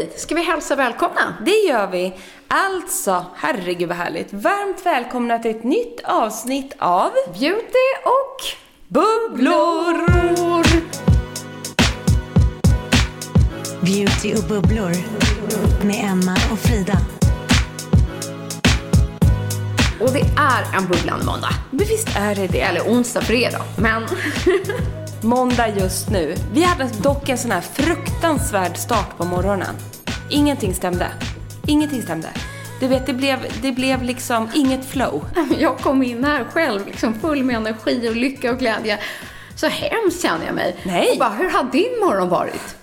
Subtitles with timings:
[0.00, 0.10] Hej!
[0.16, 1.34] Ska vi hälsa välkomna?
[1.44, 2.12] Det gör vi.
[2.48, 4.32] Alltså, herregud vad härligt.
[4.32, 8.36] Varmt välkomna till ett nytt avsnitt av Beauty och
[8.88, 9.94] Bubblor!
[13.80, 14.92] Beauty och bubblor
[15.86, 16.98] med Emma och Frida.
[20.00, 21.54] Och det är en bubblande måndag.
[21.70, 22.60] Men visst är det det.
[22.60, 23.82] Eller onsdag då.
[23.82, 24.02] Men
[25.22, 26.34] Måndag just nu.
[26.52, 29.74] Vi hade dock en sån här fruktansvärd start på morgonen.
[30.30, 31.06] Ingenting stämde.
[31.66, 32.28] Ingenting stämde.
[32.80, 35.24] Du vet, det blev, det blev liksom inget flow.
[35.58, 38.98] jag kom in här själv liksom full med energi och lycka och glädje.
[39.56, 40.76] Så hemskt känner jag mig.
[40.82, 41.10] Nej.
[41.12, 42.76] Och bara, hur har din morgon varit?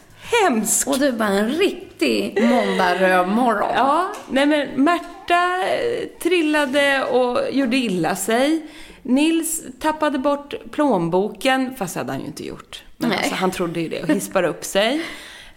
[0.43, 0.87] Hemskt!
[0.87, 3.71] Och du bara, en riktig måndag-röv-morgon.
[3.75, 8.61] Ja, nej men Märta eh, trillade och gjorde illa sig.
[9.01, 12.83] Nils tappade bort plånboken, fast det hade han ju inte gjort.
[12.97, 13.17] Men Nej.
[13.17, 15.01] alltså, han trodde ju det och hispade upp sig.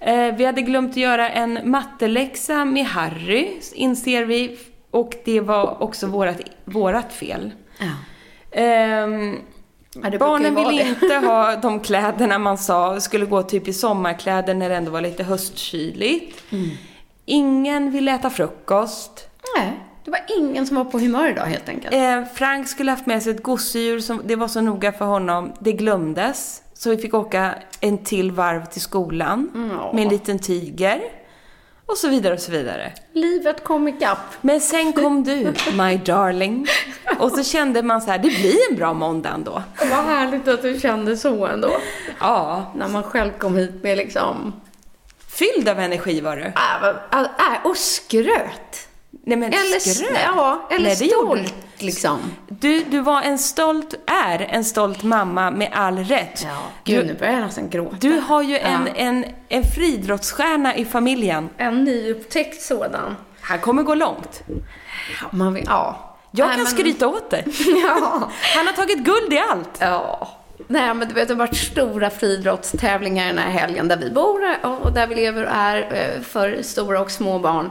[0.00, 4.58] Eh, vi hade glömt att göra en matteläxa med Harry, inser vi.
[4.90, 7.50] Och det var också vårat, vårat fel.
[7.78, 7.92] Ja.
[8.60, 9.36] Ehm,
[9.94, 14.68] Ja, barnen ville inte ha de kläderna man sa skulle gå typ i sommarkläder när
[14.68, 16.52] det ändå var lite höstkyligt.
[16.52, 16.70] Mm.
[17.24, 19.28] Ingen ville äta frukost.
[19.56, 19.72] Nej,
[20.04, 21.94] det var ingen som var på humör idag helt enkelt.
[21.94, 25.52] Eh, Frank skulle haft med sig ett gosedjur, som, det var så noga för honom.
[25.60, 26.62] Det glömdes.
[26.82, 29.92] Så vi fick åka en till varv till skolan Ja.
[29.94, 31.00] med en liten tiger.
[31.86, 32.92] Och så vidare och så vidare.
[33.12, 34.18] Livet kom ikapp.
[34.40, 36.66] Men sen kom du, my darling.
[37.18, 39.62] Och så kände man så här, det blir en bra måndag ändå.
[39.78, 41.70] Vad härligt att du kände så ändå.
[42.20, 44.52] Ja, När man själv kom hit med liksom...
[45.28, 46.42] fylld av energi var du.
[46.42, 48.88] Äh, äh, och skröt.
[49.24, 50.18] Nej men Eller, skröt.
[50.24, 52.18] ja, eller Nej, stolt liksom.
[52.48, 56.42] Du, du var en stolt, är en stolt mamma med all rätt.
[56.44, 57.96] Ja, gud Du, nu börjar jag nästan gråta.
[58.00, 58.92] du har ju en, Ja.
[58.96, 61.48] en, en friidrottsstjärna i familjen.
[61.56, 63.16] En nyupptäckt sådan.
[63.40, 64.42] Han kommer gå långt.
[65.30, 66.16] Man vill, ja.
[66.30, 67.44] Jag Nej, kan men- skryta åt dig.
[67.84, 68.30] Ja.
[68.56, 69.76] Han har tagit guld i allt.
[69.80, 70.28] Ja.
[70.68, 74.40] Nej, men du vet, det har varit stora friidrottstävlingar den här helgen där vi bor
[74.62, 75.76] och där vi lever och är
[76.16, 77.70] eh, för stora och små barn.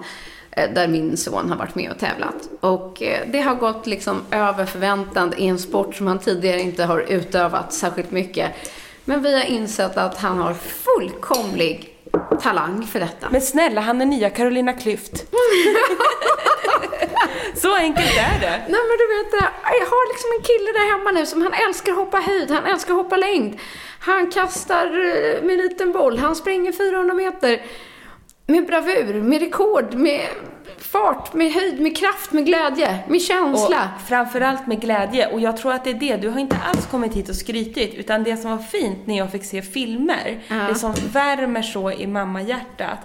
[0.64, 2.50] Eh, Där min son har varit med och tävlat.
[2.60, 6.84] Och eh, det har gått liksom över förväntan i en sport som han tidigare inte
[6.84, 8.52] har utövat särskilt mycket.
[9.06, 11.96] Men vi har insett att han har fullkomlig
[12.42, 13.28] talang för detta.
[13.30, 15.26] Men snälla, han är nya Carolina Klüft.
[17.56, 18.58] Så enkelt är det.
[18.70, 21.54] Nej men du vet, det, jag har liksom en kille där hemma nu som han
[21.54, 23.60] älskar hoppa höjd, han älskar hoppa längd.
[24.00, 27.62] Han kastar eh, med en liten boll, han springer 400 meter
[28.50, 30.22] med bravur, med rekord, med
[30.78, 33.90] fart, med höjd, med kraft, med glädje, med Och känsla.
[34.08, 35.28] framförallt med glädje.
[35.28, 36.18] Och jag tror att det är det.
[36.18, 37.94] Du har inte alls kommit hit och skrytit.
[37.94, 40.56] Utan det som var fint när jag fick se filmer, Ja.
[40.56, 42.98] det som värmer så i mammahjärtat,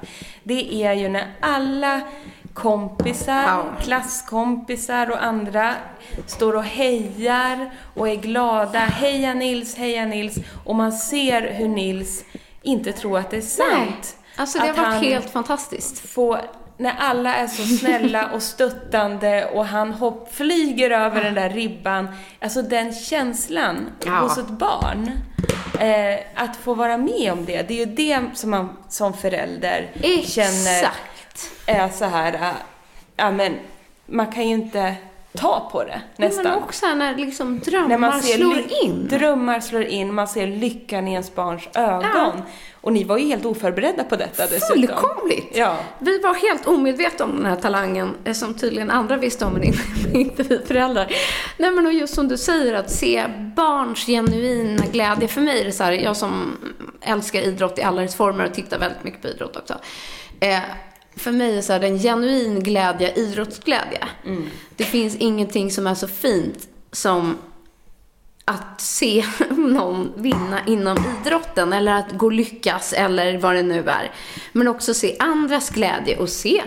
[0.43, 2.01] det är ju när alla
[2.55, 3.65] kompisar, Ja.
[3.83, 5.75] klasskompisar och andra
[6.27, 8.79] står och hejar och är glada.
[8.79, 10.37] Heja Nils, heja Nils.
[10.65, 12.25] Och man ser hur Nils
[12.63, 14.17] inte tror att det är sant.
[14.37, 16.09] Alltså det har varit helt fantastiskt.
[16.11, 16.39] få,
[16.77, 22.09] när alla är så snälla och stöttande och han hopp, flyger över den där ribban.
[22.41, 24.13] Alltså den känslan Ja.
[24.13, 25.11] hos ett barn.
[25.81, 29.91] Eh, att få vara med om det, det är ju det som man som förälder
[30.25, 31.51] känner Exakt.
[31.67, 32.51] är så här, äh,
[33.17, 33.55] ja men
[34.07, 34.95] man kan ju inte
[35.39, 36.45] ta på det nästan.
[36.45, 39.09] men också när liksom drömmar När man ser slår in.
[39.09, 42.43] drömmar slår in, man ser lyckan i ens barns ögon.
[42.81, 44.69] Och ni var ju helt oförberedda på detta dessutom.
[44.77, 45.57] Fullkomligt!
[45.57, 45.77] Ja.
[45.99, 49.63] Vi var helt omedvetna om den här talangen, eh, som tydligen andra visste om, men
[50.21, 51.13] inte vi föräldrar.
[51.59, 53.25] Nej men och just som du säger, att se
[53.57, 55.29] barns genuina glädje.
[55.29, 56.57] För mig är det så här, jag som
[57.01, 59.75] älskar idrott i alla dess former och tittar väldigt mycket på idrott också.
[60.41, 60.59] Eh,
[61.17, 64.09] för mig är det så här, en genuin glädje, idrottsglädje.
[64.77, 67.39] Det finns ingenting som är så fint som
[68.45, 74.13] att se någon vinna inom idrotten eller att gå lyckas eller vad det nu är.
[74.53, 76.63] Men också se andras glädje och se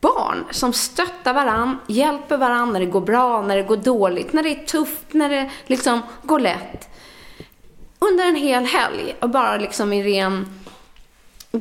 [0.00, 4.42] barn som stöttar varann, hjälper varann när det går bra, när det går dåligt, när
[4.42, 6.88] det är tufft, när det liksom går lätt.
[7.98, 10.46] Under en hel helg och bara liksom i ren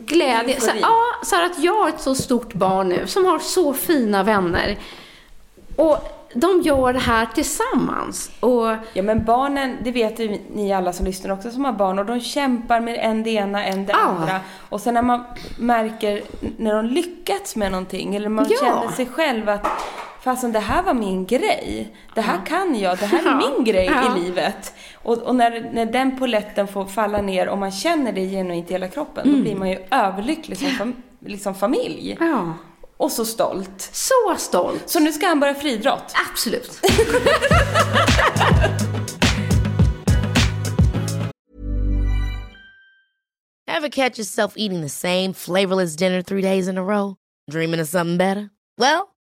[0.05, 0.59] glädje.
[0.61, 4.23] Så, ja, så att jag har ett så stort barn nu som har så fina
[4.23, 4.77] vänner.
[5.75, 5.97] Och
[6.35, 8.31] de gör det här tillsammans.
[8.39, 11.99] Och Ja men barnen, det vet ju ni alla som lyssnar också som har barn
[11.99, 13.99] och de kämpar med en det ena, en det Ja.
[13.99, 14.39] andra.
[14.69, 15.23] Och sen när man
[15.59, 16.21] märker
[16.57, 18.57] när de lyckats med någonting eller man Ja.
[18.59, 19.67] känner sig själv att
[20.23, 21.95] fasen det här var min grej.
[22.15, 24.17] Det här kan jag, det här är min grej Ja.
[24.17, 24.73] i livet.
[24.95, 28.73] Och, och när, när den poletten får falla ner och man känner det genuint i
[28.73, 29.35] hela kroppen, Mm.
[29.37, 32.17] då blir man ju överlycklig som fam, liksom familj.
[32.19, 32.53] Ja.
[32.97, 33.89] Och så stolt.
[33.93, 34.83] Så stolt.
[34.89, 36.13] Så nu ska han börja friidrott.
[36.31, 36.79] Absolut.
[43.67, 47.15] Ever catch yourself eating the same flavorless dinner three days in a row?
[47.49, 48.49] Dreaming of something better?
[48.77, 49.12] Well,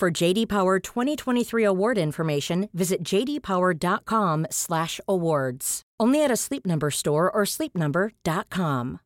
[0.00, 5.82] For JD Power 2023 award information, visit jdpower.com/awards.
[6.02, 8.98] Only at a Sleep Number store or sleepnumber.com.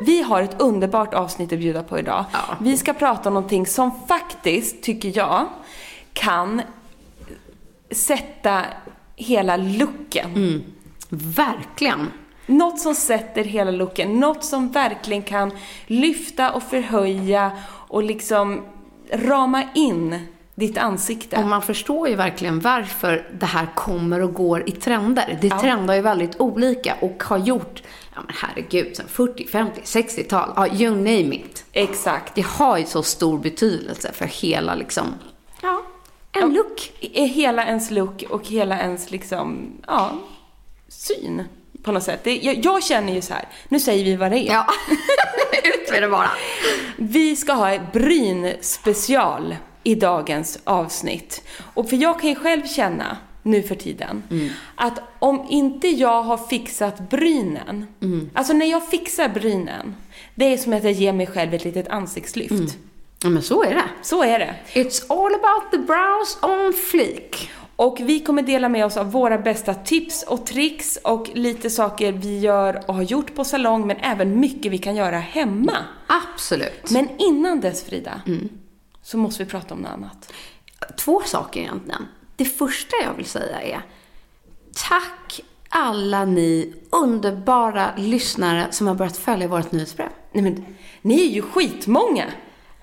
[0.00, 2.24] Vi har ett underbart avsnitt att bjuda på idag.
[2.32, 2.56] Ja.
[2.60, 5.48] Vi ska prata om någonting som faktiskt, tycker jag,
[6.12, 6.62] kan
[7.90, 8.64] sätta
[9.16, 10.62] hela looken.
[11.08, 12.10] Verkligen.
[12.46, 15.52] Något som sätter hela looken, något som verkligen kan
[15.86, 17.52] lyfta och förhöja
[17.88, 18.64] och liksom
[19.12, 20.18] rama in
[20.54, 21.36] ditt ansikte.
[21.36, 25.38] Och man förstår ju verkligen varför det här kommer och går i trender.
[25.40, 27.82] Det trendar ju väldigt olika och har gjort,
[28.14, 31.64] ja men herregud, sen 40, 50, 60-tal, ja you name it.
[31.72, 32.34] Exakt.
[32.34, 35.14] Det har ju så stor betydelse för hela liksom,
[35.62, 35.82] ja,
[36.32, 36.92] en look.
[37.12, 40.10] Hela ens look och hela ens liksom, ja,
[40.88, 41.44] syn
[41.84, 42.20] på något sätt.
[42.24, 44.52] Det, jag, jag känner ju så här, nu säger vi vad det är.
[44.52, 44.66] Ja,
[45.64, 46.30] ut med det bara.
[46.96, 51.42] Vi ska ha ett bryn special i dagens avsnitt.
[51.74, 54.22] Och för jag kan ju själv känna nu för tiden
[54.74, 57.86] att om inte jag har fixat brynen,
[58.34, 59.96] alltså när jag fixar brynen,
[60.34, 62.76] det är som att jag ger mig själv ett litet ansiktslyft.
[63.22, 63.84] Ja men så är det.
[64.02, 64.54] Så är det.
[64.72, 67.50] It's all about the brows on fleek.
[67.76, 72.12] Och vi kommer dela med oss av våra bästa tips och tricks och lite saker
[72.12, 75.76] vi gör och har gjort på salong men även mycket vi kan göra hemma.
[76.06, 76.90] Absolut.
[76.90, 78.20] Men innan dess Frida,
[79.02, 80.32] så måste vi prata om något annat.
[80.96, 82.08] Två saker egentligen.
[82.36, 83.82] Det första jag vill säga är
[84.88, 90.08] tack alla ni underbara lyssnare som har börjat följa vårt nyhetsbrev.
[90.32, 90.64] Nej men,
[91.02, 92.24] ni är ju skitmånga!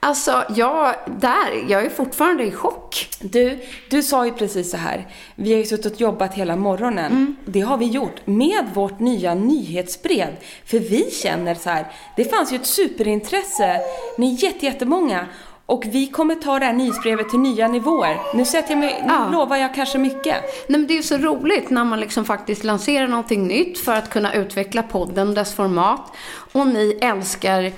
[0.04, 3.08] Alltså, jag, där, jag är fortfarande i chock.
[3.20, 3.60] Du,
[3.90, 5.08] du sa ju precis så här.
[5.36, 7.36] Vi har ju suttit och jobbat hela morgonen.
[7.46, 10.28] Det har vi gjort med vårt nya nyhetsbrev.
[10.66, 11.86] För vi känner så här,
[12.18, 13.80] det fanns ju ett superintresse.
[14.18, 15.26] Ni är jätte, jättemånga.
[15.66, 18.18] Och vi kommer ta det här nyhetsbrevet till nya nivåer.
[18.36, 19.30] Nu sätter jag mig, nu Ja.
[19.32, 20.26] lovar jag kanske mycket.
[20.68, 23.96] Nej, men det är ju så roligt när man liksom faktiskt lanserar någonting nytt för
[23.96, 26.02] att kunna utveckla podden, dess format.
[26.52, 27.72] Och ni älskar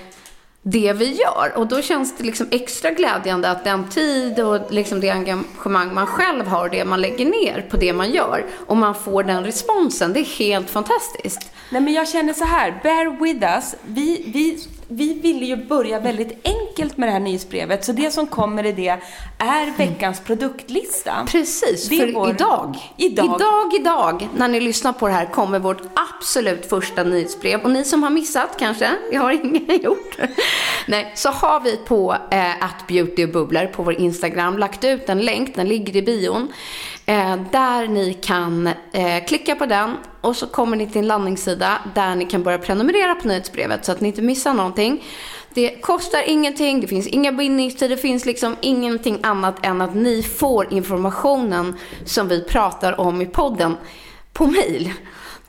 [0.63, 1.53] det vi gör.
[1.55, 6.07] Och då känns det liksom extra glädjande att den tid och liksom det engagemang man
[6.07, 9.43] själv har och det man lägger ner på det man gör och man får den
[9.43, 11.51] responsen, det är helt fantastiskt.
[11.69, 13.75] Nej men jag känner så här, bear with us.
[13.85, 17.85] Vi, vi, vi ville ju börja väldigt enkelt med det här nyhetsbrevet.
[17.85, 18.99] Så det som kommer i det
[19.37, 21.27] är veckans produktlista.
[21.31, 23.25] Precis, Det för vår- idag, Idag.
[23.25, 25.81] idag, idag, när ni lyssnar på det här kommer vårt
[26.19, 27.61] absolut första nyhetsbrev.
[27.61, 30.17] Och ni som har missat kanske, det har ingen gjort.
[30.87, 35.09] Nej, så har vi på eh, att beauty och bubblor på vår Instagram lagt ut
[35.09, 36.53] en länk, den ligger i bion.
[37.05, 41.81] Eh, där ni kan eh, klicka på den och så kommer ni till en landningssida
[41.95, 45.03] där ni kan börja prenumerera på nyhetsbrevet så att ni inte missar någonting.
[45.53, 50.23] Det kostar ingenting, det finns inga bindningstider, det finns liksom ingenting annat än att ni
[50.23, 53.77] får informationen som vi pratar om i podden
[54.33, 54.93] på mail.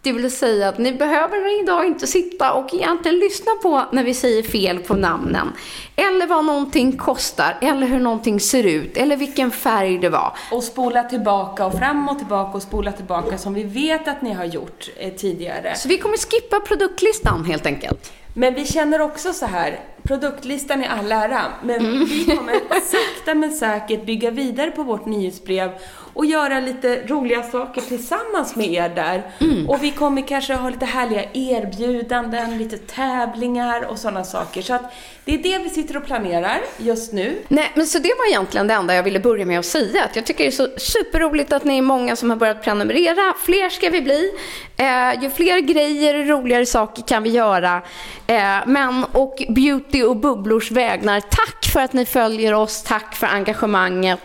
[0.05, 4.15] Det vill säga att ni behöver idag inte sitta och egentligen lyssna på när vi
[4.15, 5.53] säger fel på namnen.
[5.97, 10.33] Eller vad någonting kostar, eller hur någonting ser ut, eller vilken färg det var.
[10.53, 14.33] Och spola tillbaka och fram och tillbaka och spola tillbaka som vi vet att ni
[14.33, 15.75] har gjort eh, tidigare.
[15.77, 18.13] Så vi kommer skippa produktlistan helt enkelt.
[18.37, 23.53] Men vi känner också så här, produktlistan är all ära, men vi kommer sakta men
[23.53, 25.71] säkert bygga vidare på vårt nyhetsbrev
[26.15, 29.23] och göra lite roliga saker tillsammans med er där.
[29.69, 34.63] Och vi kommer kanske ha lite härliga erbjudanden, lite tävlingar och sådana saker.
[34.63, 34.93] Så att
[35.25, 37.39] det är det vi sitter och planerar just nu.
[37.49, 40.05] Nej, men så det var egentligen det enda jag ville börja med att säga.
[40.05, 43.35] Att jag tycker det är så superroligt att ni är många som har börjat prenumerera.
[43.45, 44.31] Fler ska vi bli.
[44.77, 47.83] Eh, ju fler grejer och roligare saker kan vi göra.
[48.27, 52.83] Eh, men och beauty och bubblors vägnar, tack för att ni följer oss.
[52.83, 54.21] Tack för engagemanget.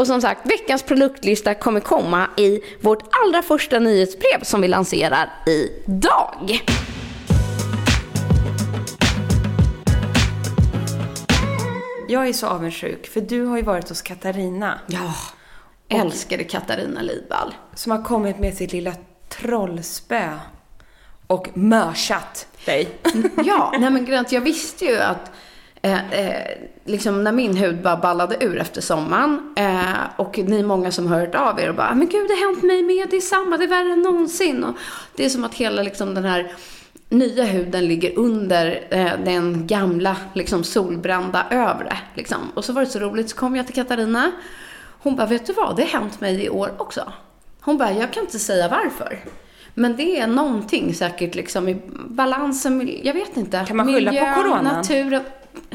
[0.00, 5.30] Och som sagt, veckans produktlista kommer komma i vårt allra första nyhetsbrev som vi lanserar
[5.46, 6.60] idag.
[12.08, 15.14] Jag är så avundsjuk, för du har ju varit hos Katarina Ja,
[15.88, 17.54] älskade Katarina Lidvall.
[17.74, 18.92] som har kommit med sitt lilla
[19.28, 20.38] trollspö
[21.26, 22.88] och mörsat dig.
[23.44, 25.30] Ja, nej men Grant, jag visste ju att
[25.82, 29.82] eh, eh, liksom när min hud bara ballade ur efter sommaren eh,
[30.16, 32.82] och ni många som hört av er och bara, men gud det har hänt mig
[32.82, 34.64] med, det är samma, det är värre än någonsin.
[34.64, 34.76] Och
[35.16, 36.52] det är som att hela liksom den här
[37.08, 41.96] nya huden ligger under eh, den gamla liksom solbrända övre.
[42.14, 42.38] Liksom.
[42.54, 44.32] Och så var det så roligt, så kom jag till Katarina.
[45.02, 47.12] Hon bara, vet du vad, det har hänt mig i år också.
[47.60, 49.24] Hon bara, jag kan inte säga varför.
[49.74, 51.76] Men det är någonting säkert liksom i
[52.08, 53.64] balansen, jag vet inte.
[53.68, 54.64] Kan man skylla på Miljön, coronan?
[54.64, 55.22] naturen,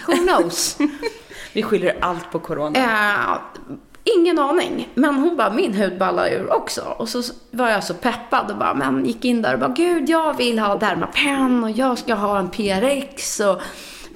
[0.07, 0.77] who knows?
[1.53, 2.79] Vi skyller allt på corona.
[2.79, 3.61] Eh,
[4.03, 4.89] ingen aning.
[4.93, 6.81] Men hon bara, min hud ballar ur också.
[6.81, 10.09] Och så var jag så peppad och bara, men gick in där och bara, gud
[10.09, 13.61] jag vill ha Dermapen och jag ska ha en PRX och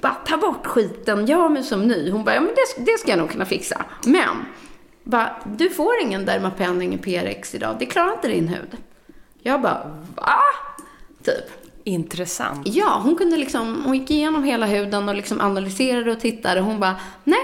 [0.00, 2.10] bara ta bort skiten, gör mig som ny.
[2.10, 3.84] Hon bara, ja men det, det ska jag nog kunna fixa.
[4.06, 4.46] Men,
[5.04, 8.76] bara, du får ingen Dermapen, ingen PRX idag, det klarar inte din hud.
[9.42, 10.38] Jag bara, va?
[11.24, 11.69] Typ.
[11.90, 12.60] Intressant.
[12.64, 16.60] Ja, hon kunde liksom, hon gick igenom hela huden och liksom analyserade och tittade.
[16.60, 17.38] Hon bara, nej,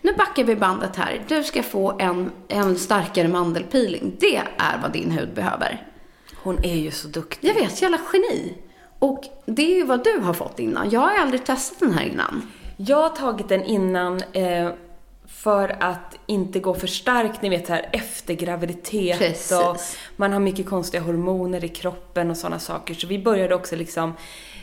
[0.00, 1.24] nu backar vi bandet här.
[1.28, 4.16] Du ska få en, en starkare mandelpeeling.
[4.20, 5.86] Det är vad din hud behöver.
[6.42, 7.48] Hon är ju så duktig.
[7.48, 8.54] Jag vet, jävla geni.
[8.98, 10.90] Och det är ju vad du har fått innan.
[10.90, 12.42] Jag har aldrig testat den här innan.
[12.76, 14.70] Jag har tagit den innan eh,
[15.48, 19.52] för att inte gå för starkt, ni vet här efter graviditet Precis.
[19.52, 19.76] och
[20.16, 22.94] man har mycket konstiga hormoner i kroppen och sådana saker.
[22.94, 24.12] Så vi började också liksom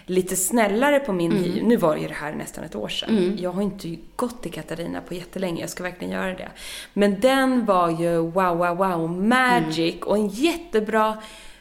[0.05, 1.61] lite snällare på min hy.
[1.61, 3.37] Nu var ju det här nästan ett år sedan.
[3.39, 6.49] Jag har inte gått till Katarina på jättelänge, jag ska verkligen göra det.
[6.93, 11.17] Men den var ju wow, wow, wow, magic och en jättebra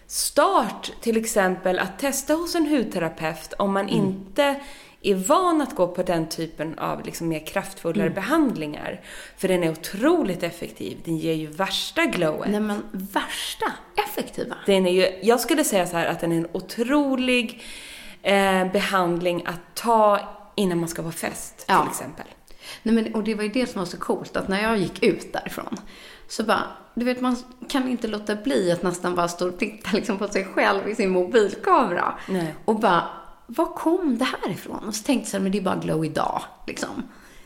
[0.06, 4.56] start till exempel att testa hos en hudterapeut om man inte
[5.04, 9.00] är van att gå på den typen av liksom mer kraftfullare behandlingar.
[9.36, 10.98] För den är otroligt effektiv.
[11.04, 12.50] Den ger ju värsta glowet.
[12.50, 13.72] Nej men värsta
[14.08, 14.54] effektiva.
[14.66, 17.62] Den är ju, jag skulle säga så att den är en otrolig
[18.22, 20.20] eh, behandling att ta
[20.54, 21.80] innan man ska vara fest Ja.
[21.80, 22.26] till exempel.
[22.82, 25.02] Nej, men, och det var ju det som var så coolt, att när jag gick
[25.02, 25.76] ut därifrån
[26.28, 26.62] så bara,
[26.94, 27.36] du vet man
[27.68, 30.94] kan inte låta bli att nästan bara stå och titta liksom på sig själv i
[30.94, 32.14] sin mobilkamera.
[32.28, 32.54] Nej.
[32.64, 33.04] Och bara,
[33.46, 34.84] var kom det här ifrån?
[34.88, 37.02] Och så tänkte jag så här, men det är bara glow idag, liksom.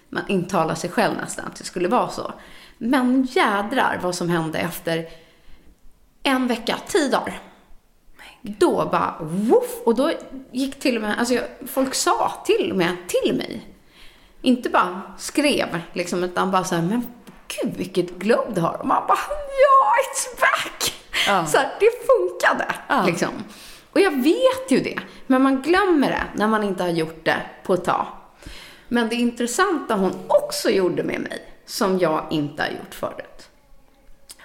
[0.09, 2.33] Man intalar sig själv nästan att det skulle vara så.
[2.79, 5.09] Men jädrar vad som hände efter
[6.23, 7.41] en vecka, tio dagar.
[8.43, 9.81] Då bara, woof!
[9.85, 10.13] Och då
[10.53, 13.67] gick till och med, alltså jag, folk sa till och med till mig.
[14.43, 17.07] Inte bara skrev, liksom, utan bara så här, men
[17.49, 18.81] gud vilket glow du har.
[18.81, 19.19] Och man bara,
[19.63, 20.95] ja, it's back!
[21.27, 21.47] Ja.
[21.47, 23.03] Så här, det funkade, Ja.
[23.07, 23.33] liksom.
[23.99, 27.43] Och jag vet ju det, men man glömmer det när man inte har gjort det
[27.65, 28.07] på ett tag.
[28.89, 33.49] Men det intressanta hon också gjorde med mig, som jag inte har gjort förut.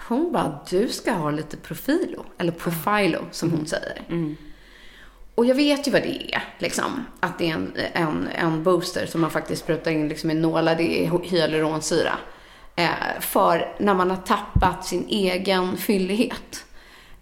[0.08, 4.02] Hon bara, du ska ha lite profilo, eller profilo som hon säger.
[5.36, 7.06] Och jag vet ju vad det är, liksom.
[7.20, 10.76] Att det är en, en, en booster som man faktiskt sprutar in liksom i nålar,
[10.76, 12.18] det är hyaluronsyra.
[12.76, 16.66] Eh, för när man har tappat sin egen fyllighet.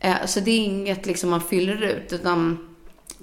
[0.01, 2.67] Eh, så det är inget liksom man fyller ut, utan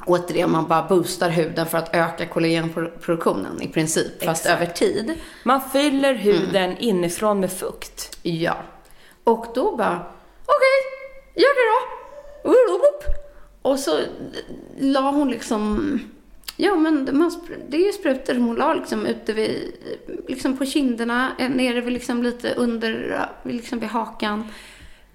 [0.06, 5.14] återigen, man bara boostar huden för att öka kollagenproduktionen i princip, fast över tid.
[5.42, 8.18] Man fyller huden inifrån med fukt.
[8.23, 8.56] Ja.
[9.25, 10.06] Och då bara,
[10.44, 10.78] okej,
[11.35, 11.73] gör det
[12.44, 13.70] då.
[13.70, 14.00] och så
[14.78, 15.99] la hon liksom,
[16.56, 17.30] ja men man,
[17.68, 19.73] det är ju sprutor som hon la liksom ute vid,
[20.28, 24.49] liksom på kinderna, eh, nere vid liksom lite under, liksom vid hakan.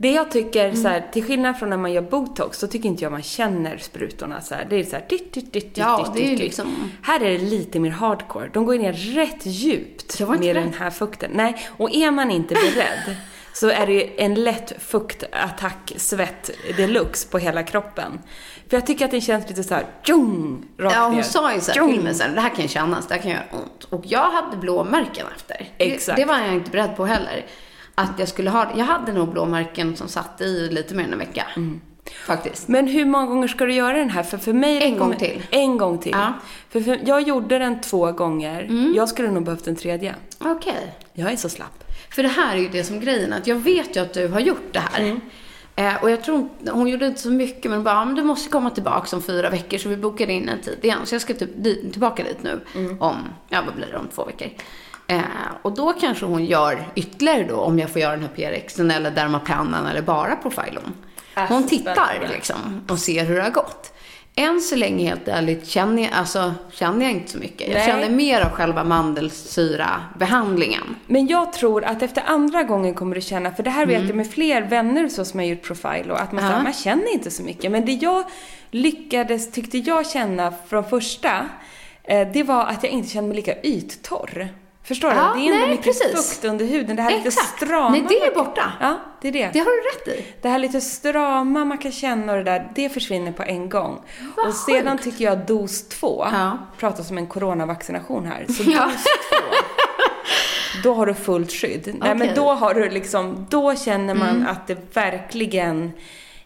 [0.03, 0.81] Det jag tycker, Mm.
[0.81, 3.77] så här, till skillnad från när man gör botox, så tycker inte jag man känner
[3.77, 4.65] sprutorna så här.
[4.69, 6.39] Det är så här, dytt, dytt, dytt, Ja, dytt, dytt.
[6.39, 8.50] liksom- Här är det lite mer hardcore.
[8.53, 10.55] De går ner rätt djupt med rädd.
[10.55, 11.31] den här fukten.
[11.33, 13.15] Nej, och är man inte beredd
[13.53, 18.19] så är det ju en lätt fuktattack, svett deluxe på hela kroppen.
[18.69, 21.24] För jag tycker att det känns lite så här, tjong, rakt Ja, hon ner.
[21.24, 21.93] sa ju så här Tjong.
[21.93, 23.83] till mig sen, det här kan kännas, det här kan göra ont.
[23.89, 25.67] Och jag hade blåmärken efter.
[25.77, 26.15] Exakt.
[26.15, 27.45] Det, det var jag inte beredd på heller.
[27.95, 31.19] Att jag skulle ha Jag hade nog blåmärken som satt i lite mer än en
[31.19, 31.45] vecka.
[31.55, 31.81] Mm.
[32.25, 32.67] Faktiskt.
[32.67, 34.23] Men hur många gånger ska du göra den här?
[34.23, 35.43] För, för mig En gång till.
[35.50, 36.12] En gång till.
[36.12, 36.33] Ja.
[36.69, 38.91] För, för jag gjorde den två gånger.
[38.95, 40.15] Jag skulle nog behövt en tredje.
[40.39, 40.95] Okej.
[41.13, 41.83] Jag är så slapp.
[42.09, 44.39] För det här är ju det som grejen, att jag vet ju att du har
[44.39, 45.01] gjort det här.
[45.01, 45.19] Mm.
[45.75, 48.50] Eh, och jag tror hon gjorde inte så mycket, men bara, "Ja, men du måste
[48.50, 51.00] komma tillbaka om fyra veckor, så vi bokade in en tid igen.
[51.05, 53.01] Så jag ska typ dit, tillbaka dit nu Mm.
[53.01, 53.15] om,
[53.50, 54.47] ja vad blir det, om två veckor.
[55.07, 55.22] Eh,
[55.62, 59.12] och då kanske hon gör ytterligare då, om jag får göra den här PRXen eller
[59.12, 60.93] Dermapennen eller bara Profilon.
[61.50, 63.89] Hon tittar liksom och ser hur det har gått.
[64.36, 67.67] Än så länge helt ärligt känner jag, alltså, känner jag inte så mycket.
[67.67, 67.88] Jag Nej.
[67.88, 70.95] känner mer av själva mandelsyra-behandlingen.
[71.07, 74.00] Men jag tror att efter andra gången kommer du känna, för det här Mm.
[74.00, 76.50] vet jag med fler vänner så som har gjort profil och att man, Ja.
[76.50, 77.72] säger, man känner inte så mycket.
[77.72, 78.24] Men det jag
[78.72, 81.45] lyckades, tyckte jag känna från första,
[82.03, 84.48] eh, det var att jag inte kände mig lika yttorr.
[84.83, 85.15] Förstår du?
[85.15, 86.29] Ja, det är ändå nej, mycket precis.
[86.33, 86.95] fukt under huden.
[86.95, 87.55] Det här lite Exakt.
[87.57, 87.89] strama.
[87.89, 88.71] Nej, det är borta.
[88.81, 89.49] Ja, det är det.
[89.53, 90.25] Det har du rätt i.
[90.41, 94.01] Det här lite strama man kan känna och det där, det försvinner på en gång.
[94.37, 95.03] Vad och sedan sjukt.
[95.03, 96.57] tycker jag dos två, Ja.
[96.77, 98.85] pratar som en coronavaccination här, så Ja.
[98.85, 99.55] dos två,
[100.83, 101.85] då har du fullt skydd.
[101.99, 102.21] Nej men.
[102.21, 102.35] Mm.
[102.35, 105.91] då har du liksom, då känner man att det verkligen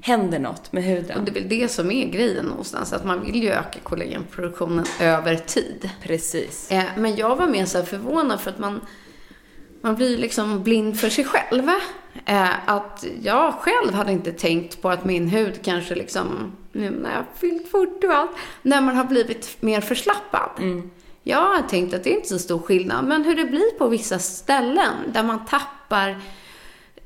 [0.08, 1.18] händer något med huden.
[1.18, 4.86] Och det är väl det som är grejen någonstans, att man vill ju öka kollagenproduktionen
[5.00, 5.90] över tid.
[6.04, 6.72] Precis.
[6.72, 8.82] Eh, men jag var mer så förvånad för att man,
[9.82, 11.70] man blir liksom blind för sig själv.
[12.26, 17.16] Eh, att jag själv hade inte tänkt på att min hud kanske liksom, nu när
[17.16, 20.50] jag fyllt 40 och allt, när man har blivit mer förslappad.
[21.24, 23.88] Jag har tänkt att det är inte så stor skillnad, men hur det blir på
[23.88, 26.22] vissa ställen där man tappar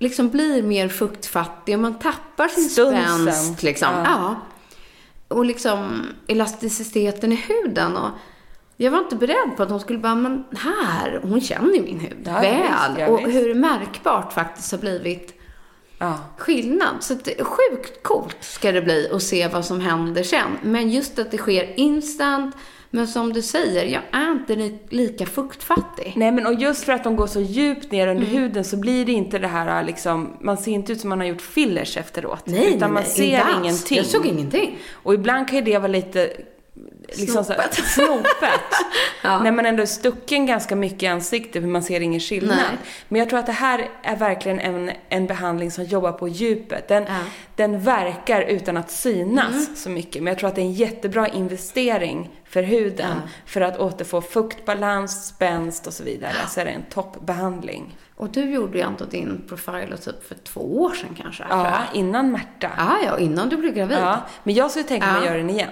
[0.02, 3.22] liksom blir mer fuktfattig och man tappar sin Stunsen.
[3.22, 3.64] spänst.
[3.64, 3.90] Liksom.
[3.94, 4.04] Ja.
[4.06, 4.36] Ja.
[5.28, 7.98] Och liksom elasticiteten i huden.
[7.98, 8.10] Och
[8.78, 12.00] jag var inte beredd på att hon skulle bara, men här, hon känner ju min
[12.00, 12.62] hud Ja, väl.
[12.62, 13.30] visst, ja, och visst.
[13.36, 15.38] hur märkbart faktiskt har blivit
[15.98, 16.18] Ja.
[16.38, 16.96] skillnad.
[17.00, 20.58] Så att det är sjukt coolt ska det bli att se vad som händer sen.
[20.64, 22.56] Men just att det sker instant.
[22.94, 26.14] Men som du säger, jag är inte li- lika fuktfattig.
[26.16, 28.38] Nej men och just för att de går så djupt ner under Mm.
[28.38, 31.28] huden så blir det inte det här liksom, man ser inte ut som man har
[31.28, 32.44] gjort fillers efteråt.
[32.46, 33.58] Nej, utan nej, man nej, ser inte alls.
[33.66, 33.98] ingenting.
[33.98, 34.78] Jag såg ingenting.
[34.92, 36.32] Och ibland kan ju det vara lite
[37.08, 37.86] liksom så här, Snopet.
[37.94, 38.62] snopet.
[39.24, 39.44] Ja.
[39.44, 42.58] När man ändå är stucken ganska mycket i ansiktet för man ser ingen skillnad.
[42.58, 42.78] Nej.
[43.08, 46.88] Men jag tror att det här är verkligen en, en behandling som jobbar på djupet.
[46.88, 47.16] Den, Ja.
[47.56, 49.76] den verkar utan att synas Mm.
[49.76, 50.24] så mycket.
[50.24, 53.16] Men jag tror att det är en jättebra investering för huden.
[53.46, 56.34] För att återfå fuktbalans, spänst och så vidare.
[56.48, 57.98] Så är det en toppbehandling.
[58.16, 61.44] Och du gjorde ju ändå din profil typ för två år sedan kanske.
[61.50, 62.70] Ja, innan Märta.
[62.78, 63.98] Ja, ja, innan du blev gravid.
[63.98, 65.30] Ja, men jag skulle tänka mig att Ja.
[65.30, 65.70] göra den igen.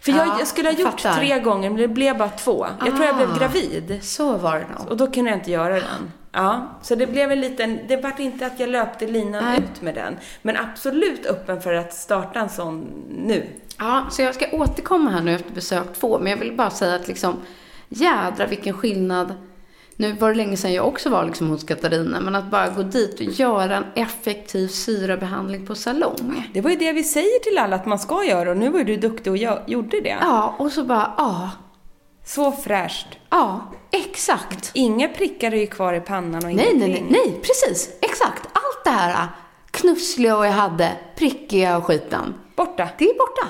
[0.00, 1.16] För jag, Ja, jag skulle ha gjort fattar.
[1.18, 2.66] tre gånger, men det blev bara två.
[2.80, 3.38] Jag tror jag blev Ah.
[3.38, 3.98] gravid.
[4.02, 4.88] Så var det nog.
[4.90, 6.12] Och då kunde jag inte göra den.
[6.32, 9.58] Ja, så det blev en liten, det var inte att jag löpte linan Nej.
[9.58, 10.16] ut med den.
[10.42, 13.46] Men absolut öppen för att starta en sån nu.
[13.78, 16.94] Ja, så jag ska återkomma här nu efter besök två, men jag vill bara säga
[16.94, 17.36] att liksom,
[17.88, 19.34] jädra vilken skillnad.
[19.96, 22.82] Nu var det länge sedan jag också var liksom hos Katarina, men att bara gå
[22.82, 26.48] dit och göra en effektiv syrabehandling på salong.
[26.52, 28.78] Det var ju det vi säger till alla att man ska göra och nu var
[28.78, 30.16] ju du duktig och jag gjorde det.
[30.20, 31.50] Ja, och så bara, ja,
[32.24, 33.06] Så fräscht.
[33.30, 34.70] ja, exakt.
[34.74, 37.06] Inga prickar är ju kvar i pannan och Nej, nej, ingenting.
[37.10, 38.46] nej, nej, precis, exakt.
[38.52, 39.28] Allt det här
[39.70, 42.88] knussliga och jag hade, prickiga och skiten, Borta.
[42.98, 43.48] det är borta.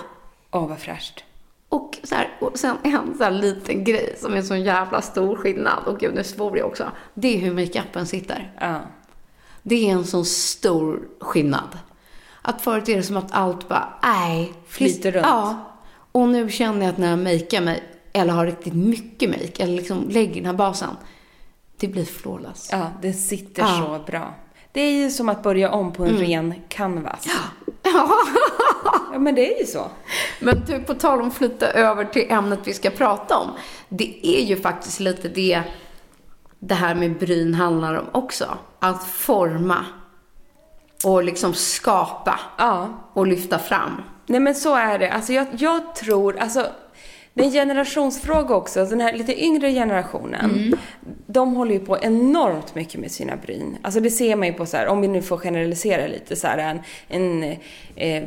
[0.50, 1.24] Åh, vad fräscht.
[1.68, 5.36] Och, så här, och sen en så här liten grej som är sån jävla stor
[5.36, 8.52] skillnad, och gud nu svor jag också, det är hur makeupen sitter.
[8.60, 8.80] Ja.
[9.62, 11.78] Det är en sån stor skillnad.
[12.42, 14.52] Att förut är det som att allt bara, nej.
[14.68, 15.26] Flyter runt.
[15.26, 15.58] Ja.
[16.12, 19.72] Och nu känner jag att när jag makear mig, eller har riktigt mycket make, eller
[19.76, 20.96] liksom lägger den här basen,
[21.76, 22.68] det blir flawless.
[22.72, 23.76] Ja, det sitter Ja.
[23.76, 23.86] Mm.
[23.86, 24.34] så bra.
[24.72, 27.26] Det är ju som att börja om på en ren canvas.
[27.26, 27.32] Ja.
[29.12, 29.86] Ja, men det är ju så.
[30.40, 33.50] Men du, på tal om att flytta över till ämnet vi ska prata om.
[33.88, 35.62] Det är ju faktiskt lite det
[36.58, 38.58] det här med bryn handlar om också.
[38.78, 39.86] Att forma
[41.04, 42.88] och liksom skapa Ja.
[43.12, 44.02] och lyfta fram.
[44.26, 45.10] Nej men så är det.
[45.10, 46.66] Alltså jag, jag tror, alltså
[47.34, 48.84] det är en generationsfråga också.
[48.84, 50.78] Den här lite yngre generationen, Mm.
[51.26, 53.76] de håller ju på enormt mycket med sina bryn.
[53.82, 56.46] Alltså det ser man ju på så här, om vi nu får generalisera lite så
[56.46, 57.56] här, en, en
[57.96, 58.22] eh,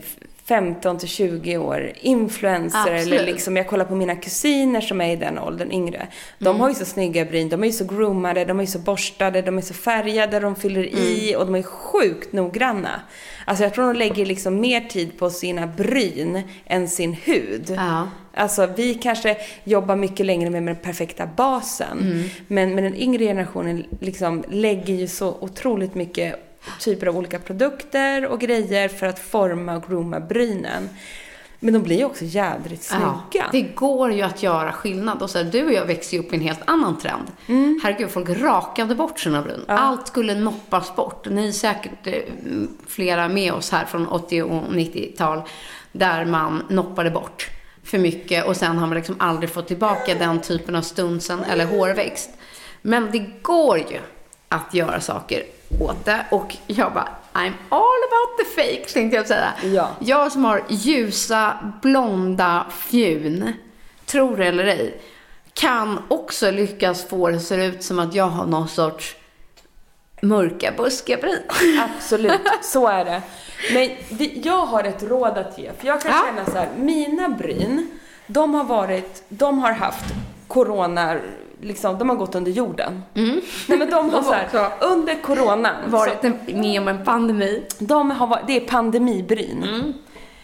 [0.48, 3.26] 15 till 20 år influencer eller Absolut.
[3.26, 6.08] liksom, jag kollar på mina kusiner som är i den åldern, yngre.
[6.40, 6.60] De Mm.
[6.62, 9.42] har ju så snygga bryn, de är ju så groomade, de är ju så borstade,
[9.42, 11.40] de är så färgade, de fyller i Mm.
[11.42, 13.02] och de är sjukt noggranna.
[13.46, 17.74] Alltså jag tror de lägger liksom mer tid på sina bryn än sin hud.
[17.76, 18.08] Ja.
[18.36, 22.00] Alltså vi kanske jobbar mycket längre med den perfekta basen.
[22.00, 22.30] Mm.
[22.48, 26.36] Men, men den yngre generationen liksom lägger ju så otroligt mycket
[26.80, 30.90] typer av olika produkter och grejer för att forma och grooma brynen.
[31.60, 33.16] Men de blir ju också jädrigt snygga.
[33.34, 35.22] Ja, det går ju att göra skillnad.
[35.22, 37.32] Och så här, du och jag växte ju upp i en helt annan trend.
[37.48, 37.80] Mm.
[37.84, 39.62] Herregud, folk rakade bort sina bryn.
[39.68, 41.28] Allt skulle noppas bort.
[41.30, 42.14] Ni är säkert eh,
[42.88, 45.42] flera med oss här från 80 och 90-tal.
[45.92, 47.50] Där man noppade bort
[47.86, 51.66] för mycket och sen har man liksom aldrig fått tillbaka den typen av stunsen eller
[51.66, 52.30] hårväxt.
[52.82, 54.00] Men det går ju
[54.50, 55.44] att göra saker
[55.82, 56.26] åt det.
[56.32, 59.54] Och jag bara, I'm all about the fake, tänkte jag säga.
[59.64, 59.90] Ja.
[60.00, 63.54] Jag som har ljusa, blonda fjun,
[64.06, 65.02] tror det eller ej,
[65.54, 69.16] kan också lyckas få det att se ut som att jag har någon sorts
[70.22, 71.40] mörka, buskiga bryn.
[71.98, 73.22] Absolut, så är det.
[73.74, 75.72] Men det, jag har ett råd att ge.
[75.80, 76.24] För jag kan Ja.
[76.28, 77.90] känna så här, mina bryn,
[78.28, 80.06] de har varit, de har haft
[80.48, 81.18] corona,
[81.62, 83.02] liksom, de har gått under jorden.
[83.14, 87.64] Nej men de har så här, under coronan, Varit en, med om en pandemi.
[87.80, 89.94] de har varit, det är pandemibryn.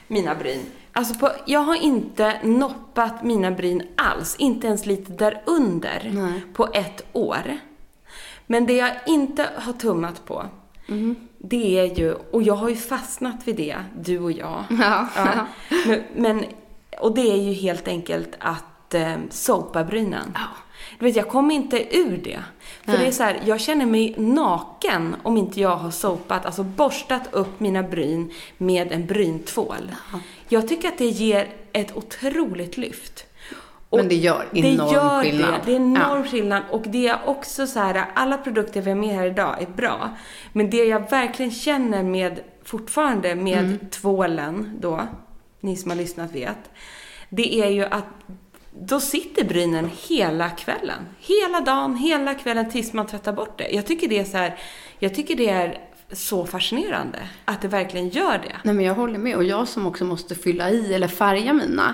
[0.07, 0.61] Mina bryn.
[0.93, 6.41] Alltså på, jag har inte noppat mina bryn alls, inte ens lite där under Nej.
[6.53, 7.57] på ett år.
[8.51, 10.45] Men det jag inte har tummat på,
[11.37, 14.63] det är ju, och jag har ju fastnat vid det, du och jag.
[15.15, 15.47] Ja.
[15.85, 16.45] Men, men,
[16.99, 20.37] och det är ju helt enkelt att eh, sopa brynen.
[20.99, 22.39] Du vet, jag kommer inte ur det.
[22.85, 26.63] För det är så här, jag känner mig naken om inte jag har sopat, alltså
[26.63, 29.91] borstat upp mina bryn med en bryntvål.
[30.49, 33.25] Jag tycker att det ger ett otroligt lyft.
[33.91, 35.53] Och Men det gör enorm det gör skillnad.
[35.53, 36.31] Det, det är enorm Ja.
[36.31, 36.63] skillnad.
[36.71, 40.09] Och det är också så här, alla produkter vi har med här idag är bra.
[40.53, 43.77] Men det jag verkligen känner med, fortfarande med Mm.
[43.89, 45.07] tvålen då,
[45.59, 46.57] ni som har lyssnat vet,
[47.29, 48.05] det är ju att
[48.79, 50.99] då sitter brynen hela kvällen.
[51.19, 53.69] Hela dagen, hela kvällen tills man tvättar bort det.
[53.69, 54.55] Jag tycker det är så här,
[54.99, 55.77] jag tycker det är
[56.11, 58.55] så fascinerande att det verkligen gör det.
[58.63, 59.35] Nej men jag håller med.
[59.35, 61.93] Och jag som också måste fylla i eller färga mina.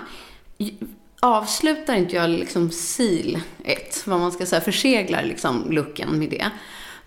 [1.20, 3.30] Avslutar inte jag liksom sil
[3.64, 6.50] ett, vad man ska säga, förseglar liksom looken med det.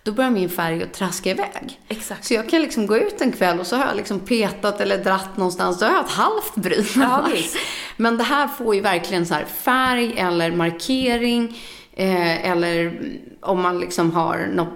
[0.02, 1.80] Då börjar min färg att traska iväg.
[1.88, 2.24] Exakt.
[2.24, 4.98] Så jag kan liksom gå ut en kväll och så har jag liksom petat eller
[4.98, 5.78] dratt någonstans.
[5.78, 6.86] Då har jag ett halvt bryn.
[6.96, 7.28] Ja.
[7.96, 11.60] Men det här får ju verkligen så här färg eller markering.
[11.94, 13.00] Eh, eller
[13.40, 14.68] om man liksom har något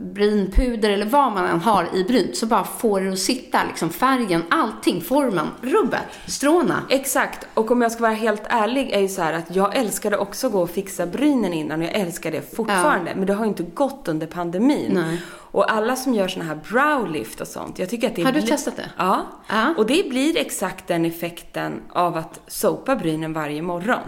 [0.00, 2.30] brynpuder eller vad man än har i bryn.
[2.34, 6.82] Så bara får det att sitta liksom färgen, allting, formen, rubbet, stråna.
[6.90, 10.46] Exakt, och om jag ska vara helt ärlig är ju så att jag älskade också
[10.46, 13.14] att gå och fixa brynen innan jag älskar det fortfarande.
[13.16, 14.90] Men det har ju inte gått under pandemin.
[14.94, 15.20] Nej.
[15.50, 18.40] Och alla som gör såna här browlift och sånt, jag tycker att det Har du
[18.40, 18.90] blir- testat det?
[18.96, 19.26] Ja.
[19.48, 19.74] Ja.
[19.76, 24.00] Och det blir exakt den effekten av att sopa brynen varje morgon.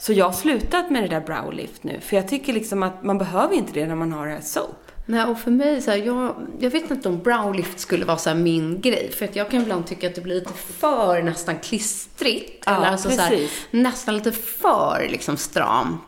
[0.00, 3.18] Så jag har slutat med det där browlift nu, för jag tycker liksom att man
[3.18, 4.76] behöver inte det när man har det här soap.
[5.06, 8.34] Nej, och för mig, så här, jag, jag vet inte om browlift skulle vara så
[8.34, 9.12] min grej.
[9.18, 12.62] För att jag kan ibland tycka att det blir lite för nästan klistrigt.
[12.66, 13.66] Ja, eller alltså så här, precis.
[13.70, 15.98] nästan lite för liksom stram.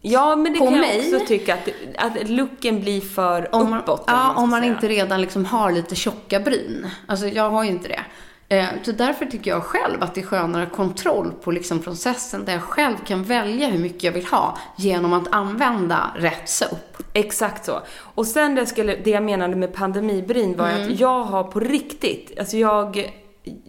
[0.00, 3.70] Ja, men det På kan jag mig- också tycka att, att looken blir för Om
[3.70, 4.04] man, uppåt.
[4.06, 6.86] ja, vad ska om man inte redan liksom har lite tjocka bryn.
[7.06, 8.00] Alltså jag har ju inte det.
[8.48, 12.52] Eh, Så därför tycker jag själv att det är skönare kontroll på liksom processen där
[12.52, 16.96] jag själv kan välja hur mycket jag vill ha genom att använda rätt soap.
[17.12, 17.80] Exakt så.
[18.14, 20.82] Och sen det, skulle, det jag menade med pandemibryn var Mm.
[20.92, 23.12] att jag har på riktigt, alltså jag,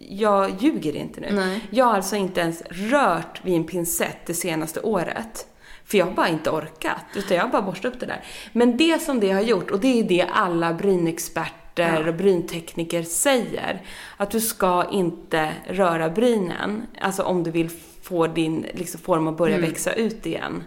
[0.08, 1.28] jag ljuger inte nu.
[1.32, 1.60] Nej.
[1.70, 5.46] Jag har alltså inte ens rört vid en pincett det senaste året.
[5.84, 8.24] För jag har bara inte orkat, utan jag har bara borstat upp det där.
[8.52, 11.59] Men det som det har gjort, och det är det alla brynexperter
[12.08, 13.82] och bryntekniker säger,
[14.16, 17.70] att du ska inte röra brynen, alltså om du vill
[18.02, 20.64] få din liksom, form att börja växa ut igen.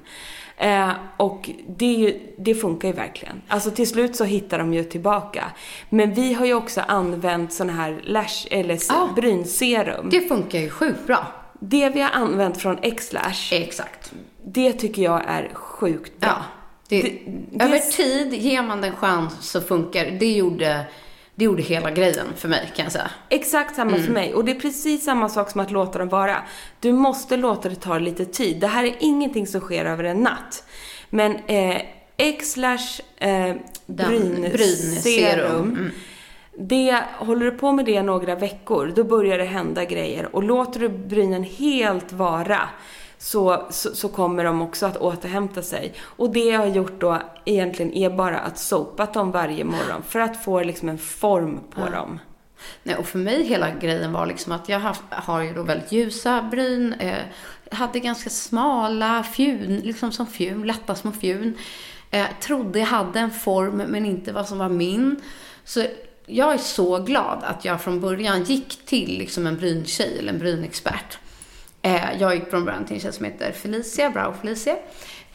[0.57, 3.41] Eh, och det, ju, det funkar ju verkligen.
[3.47, 5.43] Alltså till slut så hittar de ju tillbaka.
[5.89, 9.09] Men vi har ju också använt såna här lash, eller Ja.
[9.15, 10.09] brynserum.
[10.11, 11.27] Det funkar ju sjukt bra.
[11.59, 14.13] Det vi har använt från X-lash, Exakt.
[14.45, 16.29] det tycker jag är sjukt bra.
[16.29, 16.43] Ja.
[16.87, 17.19] Det, Det-
[17.51, 20.11] det- över tid, ger man den chans så funkar det.
[20.11, 20.85] Det gjorde
[21.35, 23.11] Det gjorde hela grejen för mig kan jag säga.
[23.29, 24.33] Exakt samma för mig.
[24.33, 26.37] Och det är precis samma sak som att låta dem vara.
[26.79, 28.59] Du måste låta det ta lite tid.
[28.59, 30.63] Det här är ingenting som sker över en natt.
[31.09, 31.81] Men eh,
[32.17, 32.77] X slash
[33.17, 35.91] eh, Den- brynserum, brynserum.
[36.57, 40.35] det, håller du på med det några veckor, då börjar det hända grejer.
[40.35, 42.59] Och låter du brynen helt vara,
[43.23, 45.93] så, så, så kommer de också att återhämta sig.
[46.01, 50.19] Och det jag har gjort då egentligen är bara att sopat dem varje morgon för
[50.19, 52.19] att få liksom en form på dem.
[52.83, 55.91] Nej, och för mig hela grejen var liksom att jag har, har ju då väldigt
[55.91, 57.23] ljusa bryn, eh,
[57.71, 61.57] hade ganska smala fjun, liksom som fjun, lätta små fjun.
[62.11, 65.21] Eh, trodde jag hade en form men inte vad som var min.
[65.63, 65.85] Så
[66.25, 70.39] jag är så glad att jag från början gick till liksom en bryntjej eller en
[70.39, 71.17] brynexpert.
[71.85, 74.75] Eh, jag gick från början till en tjej som heter Felicia, Brow Felicia.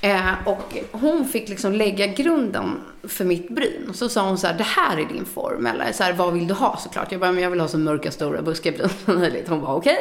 [0.01, 3.91] Eh, och hon fick liksom lägga grunden för mitt bryn.
[3.95, 5.67] Så sa hon så här, det här är din form.
[5.67, 7.13] Eller så här, vad vill du ha såklart?
[7.13, 9.49] Jag bara, men jag vill ha så mörka, stora, buskiga bryn som möjligt.
[9.49, 9.99] Hon var okej.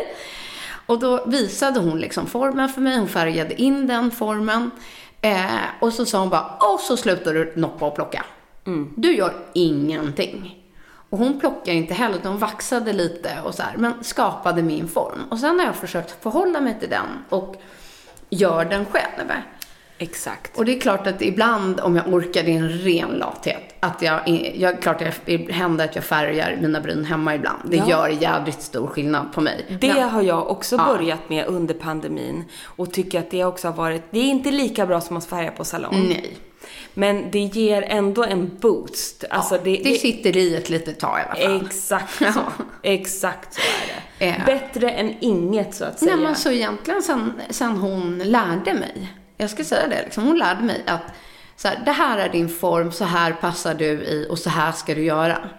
[0.85, 2.97] Och då visade hon liksom formen för mig.
[2.97, 4.71] Hon färgade in den formen.
[5.21, 5.45] Eh,
[5.79, 8.25] och så sa hon bara, och så slutar du noppa och plocka.
[8.95, 10.56] Du gör ingenting.
[11.09, 14.87] Och hon plockade inte heller, utan hon vaxade lite och så här, men skapade min
[14.87, 15.19] form.
[15.29, 17.55] Och sen har jag försökt förhålla mig till den och
[18.29, 19.31] gör den själv.
[19.99, 20.57] Exakt.
[20.57, 23.75] Och det är klart att ibland, om jag orkar, det är en ren lathet.
[23.79, 27.59] Att jag, jag klart det händer att jag färgar mina bryn hemma ibland.
[27.65, 27.87] Det Ja.
[27.89, 29.65] gör jädrigt stor skillnad på mig.
[29.81, 30.85] Det Men- har jag också Ja.
[30.85, 34.85] börjat med under pandemin och tycker att det också har varit, det är inte lika
[34.85, 36.07] bra som att färga på salong.
[36.07, 36.37] Nej.
[36.93, 39.23] Men det ger ändå en boost.
[39.29, 41.65] Alltså ja, det, sitter i ett litet tag i alla fall.
[41.65, 42.41] Exakt så.
[42.83, 44.25] Exakt så är det.
[44.25, 44.45] Eh.
[44.45, 46.15] Bättre än inget så att säga.
[46.15, 50.37] Nej men så egentligen sen, sen hon lärde mig, jag ska säga det liksom, hon
[50.37, 51.01] lärde mig att
[51.55, 54.71] så här, det här är din form, så här passar du i och så här
[54.71, 55.49] ska du göra.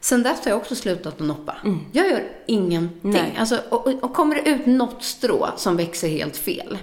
[0.00, 1.56] Sen dess har jag också slutat att noppa.
[1.92, 3.10] Jag gör ingenting.
[3.12, 3.36] Nej.
[3.38, 6.78] Alltså, och- och kommer det ut något strå som växer helt fel,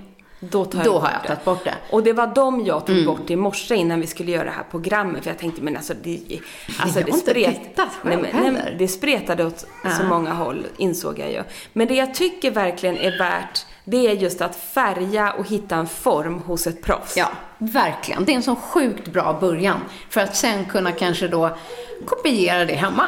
[0.52, 1.28] Då, tar då bort har jag det.
[1.28, 1.76] tagit bort det.
[1.90, 4.66] Och det var de jag tog bort i morse innan vi skulle göra det här
[4.72, 5.24] programmet.
[5.24, 6.40] För jag tänkte, men alltså det...
[6.80, 9.66] Alltså Jag tittat själv nej, men, nej, men det spretade åt
[9.98, 11.44] så många håll, insåg jag ju.
[11.74, 15.88] Men det jag tycker verkligen är värt, det är just att färga och hitta en
[15.88, 17.18] form hos ett proffs.
[17.18, 17.28] Ja,
[17.58, 18.26] verkligen.
[18.26, 19.80] Det är en så sjukt bra början
[20.10, 21.58] för att sen kunna kanske då
[22.06, 23.08] kopiera det hemma.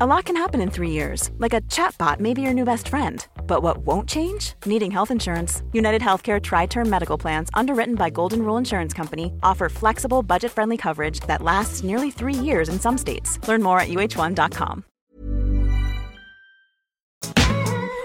[0.00, 2.88] A lot can happen in three years, like a chatbot may be your new best
[2.88, 3.24] friend.
[3.46, 4.54] But what won't change?
[4.66, 5.62] Needing health insurance.
[5.72, 10.50] United Healthcare Tri Term Medical Plans, underwritten by Golden Rule Insurance Company, offer flexible, budget
[10.50, 13.38] friendly coverage that lasts nearly three years in some states.
[13.46, 14.82] Learn more at uh1.com.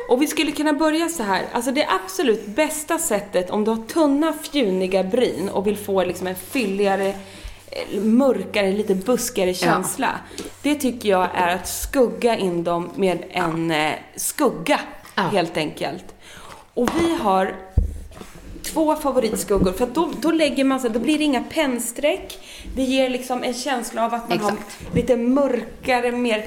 [0.09, 1.45] Och vi skulle kunna börja så här.
[1.51, 6.27] Alltså det absolut bästa sättet om du har tunna fjuniga bryn och vill få liksom
[6.27, 7.13] en fylligare,
[8.01, 10.19] mörkare, lite buskigare känsla.
[10.61, 14.79] Det tycker jag är att skugga in dem med en eh, skugga,
[15.15, 15.23] Ja.
[15.23, 16.05] helt enkelt.
[16.73, 17.55] Och vi har
[18.63, 22.39] två favoritskuggor för att då, då lägger man sig, då blir det inga pennstreck.
[22.75, 24.57] Det ger liksom en känsla av att man Exakt.
[24.87, 26.45] har lite mörkare, mer,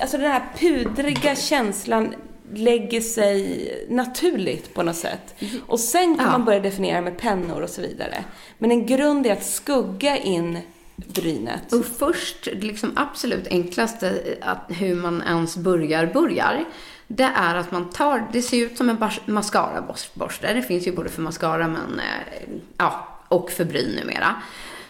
[0.00, 2.14] alltså den här pudriga känslan
[2.54, 5.34] lägger sig naturligt på något sätt.
[5.66, 6.32] Och sen kan Ja.
[6.32, 8.24] man börja definiera med pennor och så vidare.
[8.58, 10.58] Men en grund är att skugga in
[10.96, 11.72] brynet.
[11.72, 16.64] Och först, liksom absolut enklaste att hur man ens börjar, börjar,
[17.06, 20.54] det är att man tar, det ser ut som en mascaraborste.
[20.54, 24.34] Det finns ju både för mascara men, eh, ja, och för bryn numera.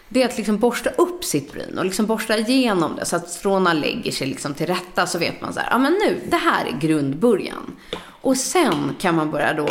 [0.09, 3.29] Det är att liksom borsta upp sitt bryn och liksom borsta igenom det så att
[3.29, 6.37] stråna lägger sig liksom till rätta så vet man så här, ja men nu, det
[6.37, 7.75] här är grundbörjan.
[8.21, 9.69] Och sen kan man börja då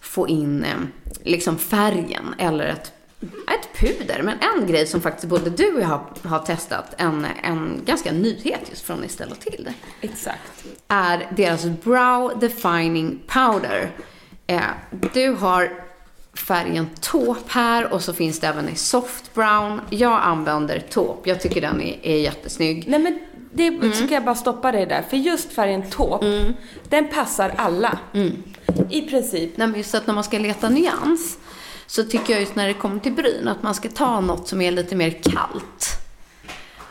[0.00, 0.76] få in eh,
[1.22, 4.22] liksom färgen eller ett, ett puder.
[4.22, 8.12] Men en grej som faktiskt både du och jag har, har testat, en, en ganska
[8.12, 10.64] nyhet just från Estelle till Exakt.
[10.88, 13.90] är deras Brow Defining Powder.
[14.46, 14.60] Eh,
[15.12, 15.91] du har
[16.34, 19.80] färgen taupe här och så finns det även i soft brown.
[19.90, 21.28] Jag använder taupe.
[21.30, 22.84] Jag tycker den är, är jättesnygg.
[22.88, 23.18] Nej men
[23.54, 23.92] det Mm.
[23.92, 25.02] ska jag bara stoppa dig där.
[25.10, 26.52] För just färgen taupe,
[26.88, 27.98] den passar alla.
[28.14, 28.42] Mm.
[28.90, 29.56] I princip.
[29.56, 31.38] Nej, men just att när man ska leta nyans
[31.86, 34.60] så tycker jag just när det kommer till bryn att man ska ta något som
[34.60, 35.88] är lite mer kallt.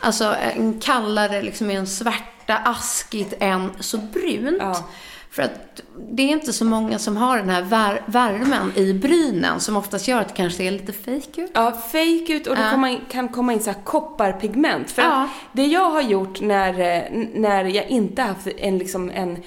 [0.00, 4.56] Alltså en kallare, liksom en svärta, askigt än så brunt.
[4.60, 4.84] Ja.
[5.32, 9.60] För att det är inte så många som har den här vär- värmen i brynen
[9.60, 11.50] som oftast gör att det kanske ser lite fake ut.
[11.54, 12.98] Ja, fake ut och det Ja.
[13.10, 14.90] kan komma in så kopparpigment.
[14.90, 15.22] För Ja.
[15.22, 17.02] att det jag har gjort när, eh,
[17.34, 19.38] när jag inte haft en, liksom en,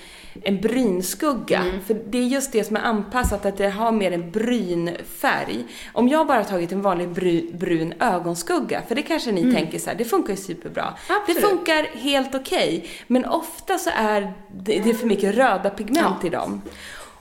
[0.44, 1.82] en brynskugga, Mm.
[1.82, 5.66] för det är just det som är anpassat, att det har mer en brynfärg.
[5.94, 7.10] Om jag bara tagit en vanlig
[7.58, 10.84] brun ögonskugga, för det kanske ni tänker så här, det funkar ju superbra.
[10.84, 10.96] Mm.
[11.22, 11.42] Absolut.
[11.42, 16.18] Det funkar helt okej, men ofta så är det, det är för mycket röda pigment
[16.22, 16.28] Ja.
[16.28, 16.62] i dem.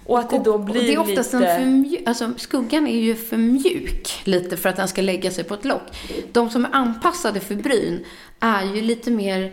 [0.07, 1.46] Och att det då blir och det är oftast lite...
[1.48, 5.31] en för mjuk, alltså skuggan är ju för mjuk lite för att den ska lägga
[5.31, 5.83] sig på ett lock.
[6.33, 8.05] De som är anpassade för bryn
[8.40, 9.53] är ju lite mer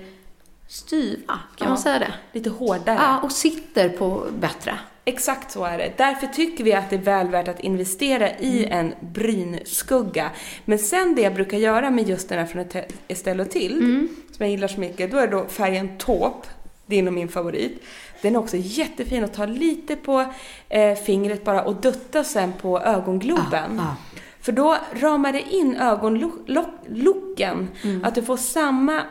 [0.72, 2.14] styva, kan man säga det?
[2.32, 2.96] Lite hårdare.
[2.96, 4.80] Ja, och sitter på bättre.
[5.06, 5.94] Exakt så är det.
[5.98, 10.32] Därför tycker vi att det är väl värt att investera i en brynskugga.
[10.66, 12.66] Men sen det jag brukar göra med just den här från
[13.08, 16.48] Estelle till, som jag gillar så mycket, då är då färgen taupe.
[16.86, 17.84] Det är nog min favorit.
[18.22, 20.34] Den är också jättefin att ta lite på
[20.70, 23.72] eh, fingret bara och dutta sen på ögongloben.
[23.78, 23.96] Ja, ja.
[24.42, 27.68] För då ramar det in ögonlocken.
[28.04, 29.02] Att du får samma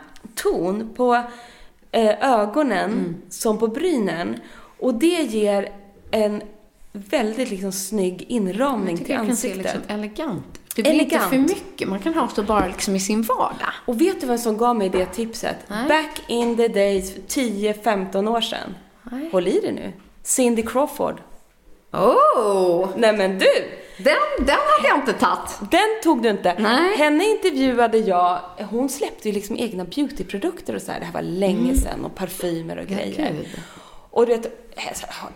[0.43, 1.15] ton på
[1.93, 4.37] eh, ögonen som på brynen.
[4.79, 5.73] Och det ger
[6.11, 6.43] en
[6.93, 9.75] väldigt liksom snygg inramning Jag till tycker det kan se ansiktet.
[9.75, 10.61] liksom elegant.
[10.77, 11.33] Det blir Elegant.
[11.33, 11.89] inte för mycket.
[11.89, 13.73] Man kan ha så bara liksom i sin vardag.
[13.87, 15.57] Och vet du vem som gav mig det tipset?
[15.69, 15.89] Nej.
[15.89, 18.75] Back in the days, för 10-15 år sedan.
[19.03, 19.29] Nej.
[19.33, 19.93] Håll i det nu.
[20.23, 21.21] Cindy Crawford.
[21.93, 22.89] Oh!
[22.97, 23.47] Nej men du!
[24.05, 25.71] Den, den hade jag inte tagit.
[25.71, 26.55] Den tog du inte.
[26.59, 26.97] Nej.
[26.97, 28.39] Henne intervjuade jag.
[28.71, 31.01] Hon släppte ju liksom egna beautyprodukter och så här.
[31.01, 32.05] Det här var länge sedan.
[32.05, 33.21] Och parfymer och grejer.
[33.21, 33.37] Mm.
[33.37, 33.47] gud.
[34.11, 34.75] Och du vet,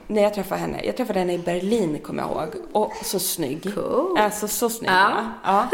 [0.06, 2.54] när jag träffade henne, jag träffade henne i Berlin kommer jag ihåg.
[2.72, 3.74] Och så snygg.
[3.74, 4.18] Cool.
[4.18, 5.30] Alltså så snygg Ja.
[5.44, 5.68] ja.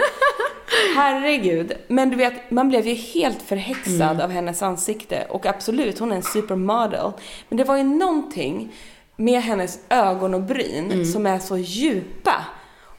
[0.96, 1.72] Herregud.
[1.88, 4.20] Men du vet, man blev ju helt förhäxad Mm.
[4.20, 5.26] av hennes ansikte.
[5.30, 7.12] Och absolut, hon är en supermodel.
[7.48, 8.72] Men det var ju någonting
[9.20, 11.04] med hennes ögon och bryn Mm.
[11.04, 12.34] som är så djupa.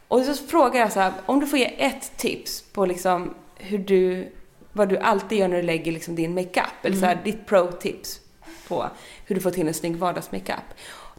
[0.08, 3.78] Och så frågar jag så här, om du får ge ett tips på liksom hur
[3.78, 4.32] du,
[4.74, 6.66] vad du alltid gör när du lägger liksom din makeup.
[6.86, 7.24] Eller så här, Mm.
[7.24, 8.20] ditt pro-tips
[8.68, 8.86] på
[9.26, 10.64] hur du får till en snygg vardagsmakeup.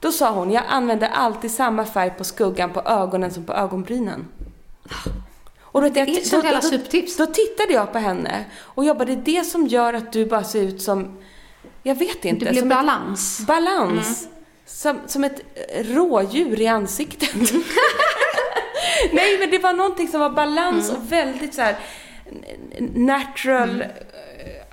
[0.00, 4.28] Då sa hon, jag använder alltid samma färg på skuggan på ögonen som på ögonbrynen.
[5.62, 7.16] Och då, Det är ett sånt jävla supertips.
[7.16, 10.26] Då tittade jag på henne och jag bara, det är det som gör att du
[10.26, 11.18] bara ser ut som,
[11.82, 12.44] jag vet inte.
[12.44, 13.40] Det blir balans.
[13.40, 14.28] Ett balans.
[14.72, 17.34] Som, som ett eh, rådjur i ansiktet.
[19.12, 21.76] Nej, men det var någonting som var balans och väldigt så här
[22.94, 23.80] natural.
[23.80, 23.88] eh,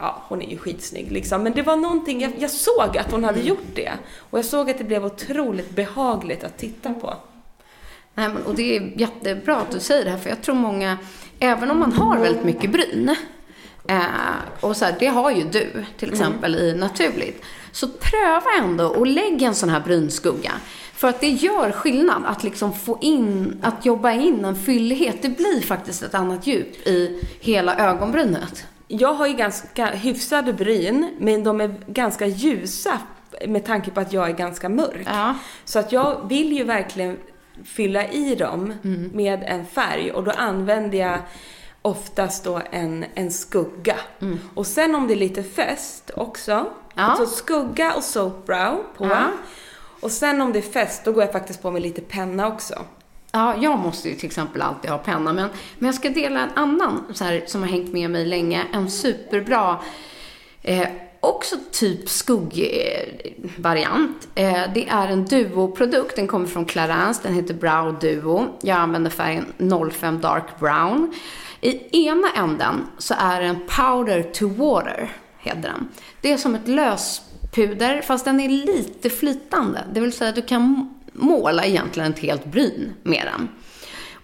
[0.02, 1.44] Ja, hon är ju skitsnygg liksom.
[1.44, 3.92] Men det var någonting, jag, jag såg att hon hade gjort det.
[4.30, 7.14] Och jag såg att det blev otroligt behagligt att titta på.
[8.14, 10.98] Nej, men, och det är jättebra att du säger det här, för jag tror många,
[11.40, 13.16] även om man har väldigt mycket bryn,
[13.90, 14.00] eh,
[14.60, 19.08] och så här, det har ju du till exempel i naturligt, så pröva ändå och
[19.08, 20.51] lägg en sån här brynskugga.
[20.93, 25.21] För att det gör skillnad att liksom få in, att jobba in en fyllighet.
[25.21, 28.65] Det blir faktiskt ett annat djup i hela ögonbrynet.
[28.88, 32.99] Jag har ju ganska hyfsade bryn, men de är ganska ljusa
[33.47, 35.05] med tanke på att jag är ganska mörk.
[35.05, 35.36] Ja.
[35.65, 37.17] Så att jag vill ju verkligen
[37.65, 39.10] fylla i dem Mm.
[39.13, 41.19] med en färg och då använder jag
[41.82, 43.95] oftast då en, en skugga.
[44.21, 44.39] Mm.
[44.53, 47.04] Och sen om det är lite fäst också, Ja.
[47.04, 49.06] alltså skugga och soap brow på.
[49.06, 49.28] Ja.
[49.99, 52.86] Och sen om det är fäst, då går jag faktiskt på med lite penna också.
[53.32, 55.49] Ja, jag måste ju till exempel alltid ha penna, men,
[55.80, 58.65] men jag ska dela en annan så här, som har hängt med mig länge.
[58.73, 59.78] En superbra,
[60.62, 60.88] eh,
[61.19, 64.28] också typ skuggvariant.
[64.36, 68.45] Eh, det är en duo-produkt, den kommer från Clarins, den heter Brow Duo.
[68.62, 69.45] Jag använder färgen
[69.91, 71.13] 05 Dark Brown.
[71.62, 75.88] I ena änden så är det en Powder to Water, heter den.
[76.21, 79.84] Det är som ett löspuder, fast den är lite flytande.
[79.93, 83.49] Det vill säga att du kan måla egentligen ett helt bryn med den.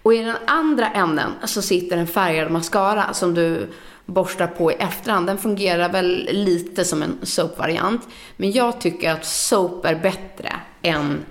[0.02, 3.68] Och i den andra änden så sitter en färgad mascara som du
[4.06, 5.26] borstar på i efterhand.
[5.26, 8.08] Den fungerar väl lite som en soap-variant.
[8.36, 11.24] Men jag tycker att soap är bättre än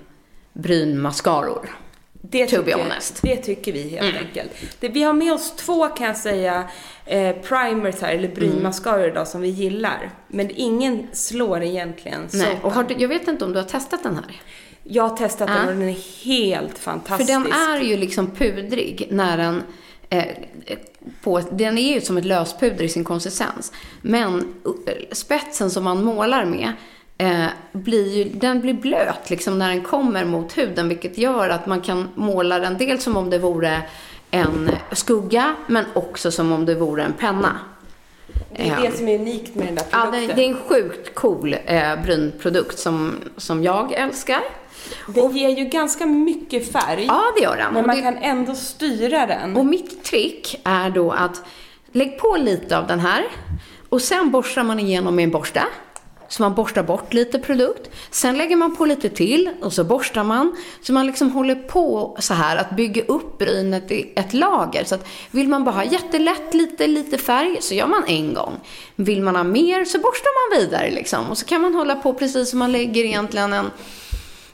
[0.53, 1.70] brynmascaror.
[2.30, 3.21] Det to be tycker, honest.
[3.21, 4.26] det tycker vi helt Mm.
[4.28, 4.51] enkelt.
[4.80, 6.63] Det, vi har med oss två kan jag säga
[7.05, 10.09] eh, primers här, eller brynmascaror idag som vi gillar.
[10.28, 14.03] Men ingen slår egentligen Nej, och har du, jag vet inte om du har testat
[14.03, 14.41] den här?
[14.84, 15.63] Jag har testat den Ja.
[15.63, 17.30] och den är helt För fantastisk.
[17.30, 19.63] den är ju liksom pudrig när den
[20.09, 20.26] eh,
[21.23, 23.71] på, den är ju som ett löspuder i sin konsistens.
[24.01, 24.53] Men
[24.88, 26.71] eh, spetsen som man målar med
[27.18, 31.66] eh, blir ju, den blir blöt liksom när den kommer mot huden vilket gör att
[31.68, 33.82] man kan måla den dels som om det vore
[34.32, 37.59] en skugga men också som om det vore en penna.
[38.55, 40.28] Det är det som är unikt med den där Ja, produkten.
[40.28, 44.39] det, det är en sjukt cool eh, brynprodukt som, som jag älskar.
[45.07, 47.05] Den ger ju ganska mycket färg.
[47.07, 47.74] Ja, det gör den.
[47.74, 49.57] Men man det- kan ändå styra den.
[49.57, 51.41] Och mitt trick är då att
[51.91, 53.24] lägg på lite av den här
[53.89, 55.63] och sen borstar man igenom med en borste.
[56.28, 57.89] Så man borstar bort lite produkt.
[58.11, 60.55] Sen lägger man på lite till och så borstar man.
[60.82, 64.84] Så man liksom håller på så här att bygga upp brynet i ett lager.
[64.84, 68.59] Så att vill man bara ha jättelätt lite, lite färg så gör man en gång.
[68.95, 71.30] Vill man ha mer så borstar man vidare liksom.
[71.30, 73.71] Och så kan man hålla på precis som man lägger egentligen en,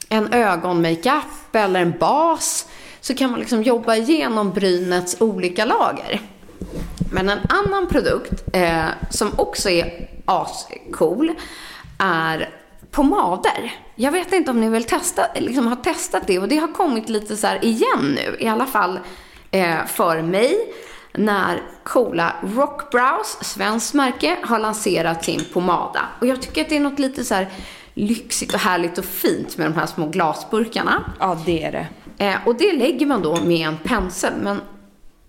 [0.08, 2.66] en ögonmakeup eller en bas
[3.00, 6.20] så kan man liksom jobba igenom brynets olika lager.
[7.12, 11.32] Men en annan produkt eh, som också är ascool
[11.98, 12.48] är
[12.90, 13.72] pomader.
[13.94, 17.08] Jag vet inte om ni vill testa, liksom har testat det och det har kommit
[17.08, 19.00] lite så här igen nu, i alla fall
[19.50, 20.56] eh, för mig
[21.14, 26.00] när coola Rockbrows, svenskt märke, har lanserat sin pomada.
[26.20, 27.48] Och jag tycker att det är något lite så här
[27.94, 31.12] lyxigt och härligt och fint med de här små glasburkarna.
[31.20, 31.86] Ja, det är det.
[32.24, 34.32] Eh, och det lägger man då med en pensel.
[34.42, 34.60] Men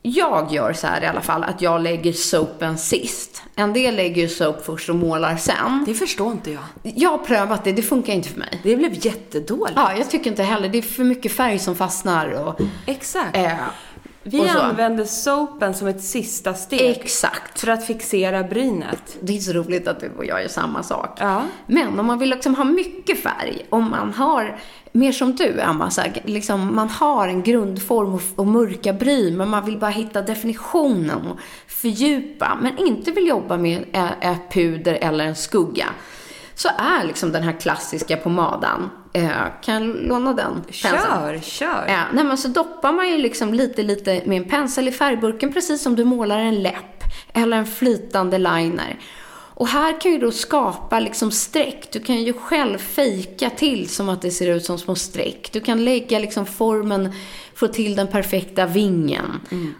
[0.01, 3.32] jag gör så här i alla fall, att jag lägger soapen sist.
[3.55, 5.83] En del lägger ju soap först och målar sen.
[5.85, 6.63] Det förstår inte jag.
[6.83, 8.61] Jag har prövat det, det funkar inte för mig.
[8.63, 9.73] Det blev jättedåligt.
[9.75, 10.69] Ja, jag tycker inte heller.
[10.69, 12.59] Det är för mycket färg som fastnar och...
[12.85, 13.37] Exakt.
[13.37, 13.51] Eh,
[14.23, 16.81] Vi använder soapen som ett sista steg.
[16.81, 17.59] Exakt.
[17.59, 19.17] För att fixera brynet.
[19.21, 21.17] Det är så roligt att du och jag gör samma sak.
[21.19, 21.43] Ja.
[21.67, 24.59] Men om man vill liksom ha mycket färg, om man har,
[24.91, 29.37] mer som du Emma, så här, liksom, man har en grundform och, och mörka bryn,
[29.37, 33.85] men man vill bara hitta definitionen och fördjupa, men inte vill jobba med
[34.21, 35.85] ett puder eller en skugga.
[36.63, 39.29] Så är liksom den här klassiska pomadan, eh,
[39.61, 40.97] kan jag låna den penseln?
[41.03, 41.85] Kör, kör.
[41.87, 45.53] Ja, nej, men så doppar man ju liksom lite, lite med en pensel i färgburken
[45.53, 47.03] precis som du målar en läpp
[47.33, 48.99] eller en flytande liner.
[49.55, 51.87] Och här kan ju då skapa liksom streck.
[51.91, 55.49] Du kan ju själv fejka till som att det ser ut som små streck.
[55.53, 57.11] Du kan lägga liksom formen,
[57.55, 59.25] få till den perfekta vingen.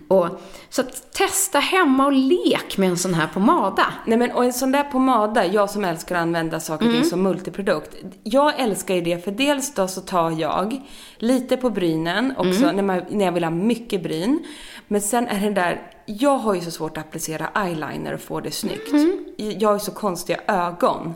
[0.08, 0.28] Och,
[0.70, 3.86] så att testa hemma och lek med en sån här pomada.
[4.06, 7.02] Nej men och en sån där pomada, jag som älskar att använda saker och Mm.
[7.02, 7.96] ting som multiprodukt.
[8.24, 10.82] Jag älskar ju det för dels då så tar jag
[11.18, 12.76] lite på brynen också Mm.
[12.76, 14.46] när, man, när jag vill ha mycket bryn.
[14.88, 18.40] Men sen är det där, jag har ju så svårt att applicera eyeliner och få
[18.40, 18.92] det snyggt.
[18.92, 19.26] Mm.
[19.38, 21.14] Jag har ju så konstiga ögon.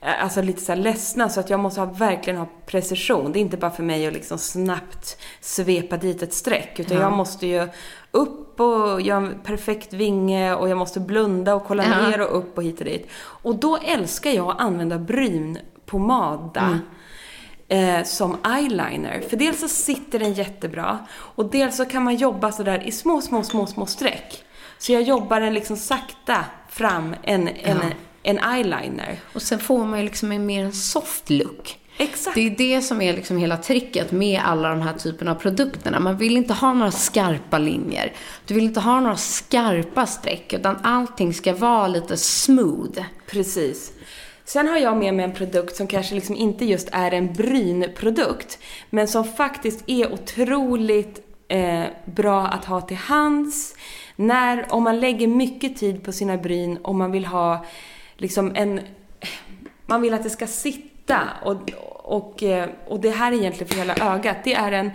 [0.00, 3.32] Eh, Alltså lite så här ledsna så att jag måste ha, verkligen ha precision.
[3.32, 6.80] Det är inte bara för mig att liksom snabbt svepa dit ett streck.
[6.80, 7.68] Utan jag måste ju
[8.10, 12.08] upp och göra en perfekt vinge och jag måste blunda och kolla Ja.
[12.08, 13.08] ner och upp och hit och dit.
[13.16, 16.78] Och då älskar jag att använda brynpomada.
[17.70, 19.22] Eh, som eyeliner.
[19.30, 23.20] För dels så sitter den jättebra och dels så kan man jobba sådär i små,
[23.20, 24.44] små, små, små streck.
[24.78, 27.78] Så jag jobbar den liksom sakta fram en, en,
[28.22, 29.20] en eyeliner.
[29.32, 31.78] Och sen får man ju liksom en mer en soft look.
[31.98, 32.34] Exakt.
[32.34, 36.00] Det är det som är liksom hela tricket med alla de här typerna av produkterna.
[36.00, 38.12] Man vill inte ha några skarpa linjer.
[38.46, 43.02] Du vill inte ha några skarpa streck, utan allting ska vara lite smooth.
[43.30, 43.92] Precis.
[44.48, 48.58] Sen har jag med mig en produkt som kanske liksom inte just är en brynprodukt,
[48.90, 53.74] men som faktiskt är otroligt eh, bra att ha till hands.
[54.16, 57.64] När, om man lägger mycket tid på sina bryn och man vill ha
[58.16, 58.80] liksom en...
[59.86, 61.70] Man vill att det ska sitta och,
[62.04, 64.36] och, eh, och det här är egentligen för hela ögat.
[64.44, 64.90] Det är en...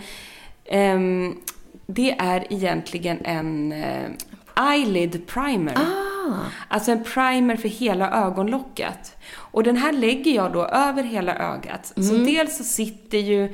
[0.66, 1.34] Eh,
[1.86, 4.10] det är egentligen en eh,
[4.60, 5.78] eyelid primer.
[6.68, 9.18] Alltså en primer för hela ögonlocket.
[9.36, 11.94] Och den här lägger jag då över hela ögat.
[11.96, 13.54] Så dels så sitter ju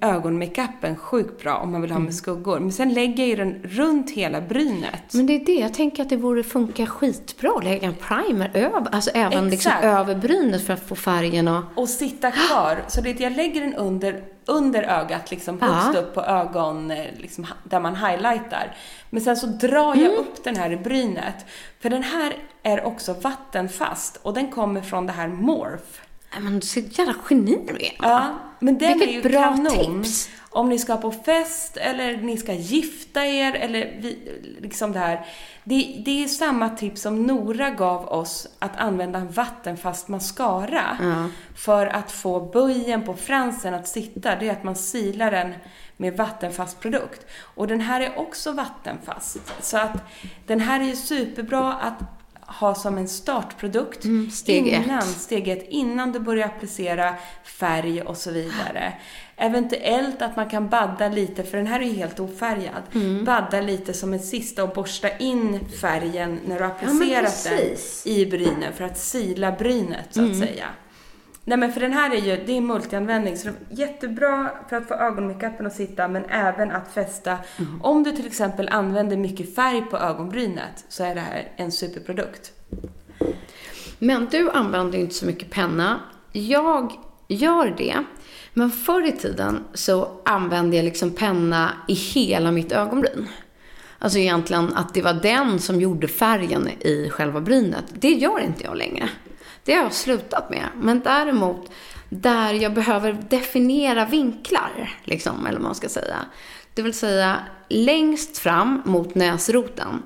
[0.00, 2.58] ögonmakeupen sjukt bra om man vill ha med skuggor.
[2.60, 5.14] Men sen lägger jag ju den runt hela brynet.
[5.14, 8.50] Men det är det, jag tänker att det borde funka skitbra att lägga en primer
[8.54, 11.62] över, alltså även liksom över brynet för att få färgen och...
[11.74, 12.78] och sitta kvar.
[12.88, 16.00] Så det är att jag lägger den under, under ögat, liksom högst Ja.
[16.00, 18.76] upp på ögon, eh, liksom, där man highlightar.
[19.10, 21.46] Men sen så drar jag upp den här i brynet.
[21.80, 26.07] För den här är också vattenfast och den kommer från det här Morph.
[26.40, 27.92] Men så jävla geni du är.
[27.98, 30.02] Ja, men den Vilket är ju bra kanon.
[30.02, 30.30] tips.
[30.50, 34.18] Om ni ska på fest eller ni ska gifta er eller vi,
[34.60, 35.26] liksom det här.
[35.64, 40.98] Det, det är samma tips som Nora gav oss att använda en vattenfast mascara
[41.56, 44.36] för att få böjen på fransen att sitta.
[44.36, 45.54] Det är att man silar den
[45.96, 47.26] med vattenfast produkt.
[47.40, 49.52] Och den här är också vattenfast.
[49.60, 49.96] Så att
[50.46, 52.17] den här är ju superbra att
[52.48, 54.84] ha som en startprodukt Mm, steg ett.
[54.86, 58.92] innan, steg ett, innan du börjar applicera färg och så vidare.
[59.36, 62.82] Eventuellt att man kan badda lite, för den här är ju helt ofärgad.
[62.94, 63.24] Mm.
[63.24, 68.06] Badda lite som en sista och borsta in färgen när du har applicerat den precis.
[68.06, 70.40] i brynen för att sila brynet så att Mm.
[70.40, 70.66] säga.
[71.48, 74.76] Nej men för den här är ju, det är multianvändning så det är jättebra för
[74.76, 77.38] att få ögonmakeupen att sitta men även att fästa.
[77.58, 77.82] Mm.
[77.82, 82.52] Om du till exempel använder mycket färg på ögonbrynet så är det här en superprodukt.
[83.98, 86.00] Men du använder ju inte så mycket penna.
[86.32, 86.92] Jag
[87.28, 88.04] gör det.
[88.54, 93.28] Men förr i tiden så använde jag liksom penna i hela mitt ögonbryn.
[93.98, 97.84] Alltså egentligen att det var den som gjorde färgen i själva brynet.
[97.92, 99.08] Det gör inte jag längre.
[99.68, 100.68] Det har jag slutat med.
[100.80, 101.70] Men däremot
[102.08, 106.16] där jag behöver definiera vinklar, liksom, eller vad man ska säga.
[106.74, 107.36] Det vill säga
[107.68, 110.02] längst fram mot näsroten.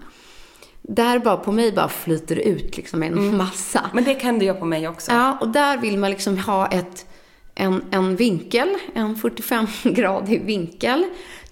[0.82, 3.90] Där bara på mig bara flyter det ut liksom en massa.
[3.92, 5.12] Men det kan du göra på mig också.
[5.12, 7.06] Ja, och där vill man liksom ha ett,
[7.54, 11.04] en, en vinkel, en 45-gradig vinkel.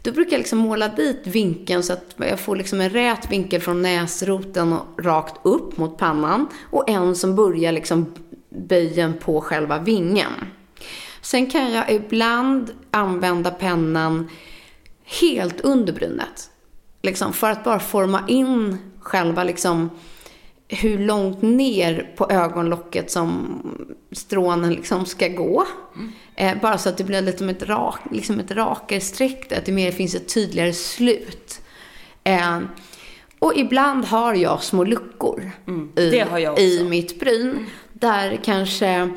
[0.03, 3.61] Då brukar jag liksom måla dit vinkeln så att jag får liksom en rät vinkel
[3.61, 6.47] från näsroten och rakt upp mot pannan.
[6.71, 8.15] Och en som börjar liksom
[8.49, 10.33] böjen på själva vingen.
[11.21, 14.29] Sen kan jag ibland använda pennan
[15.05, 16.51] helt under brynet.
[17.03, 19.91] Liksom för att bara forma in själva liksom
[20.71, 23.63] hur långt ner på ögonlocket som
[24.13, 25.67] strånen liksom ska gå.
[26.37, 29.59] Eh, bara så att det blir lite som ett, rak, liksom ett rakare streck, där,
[29.59, 31.61] att det mer finns ett tydligare slut.
[32.25, 32.59] Eh,
[33.39, 35.51] och ibland har jag små luckor
[35.97, 37.67] i, det har jag i mitt bryn.
[37.93, 39.11] Där kanske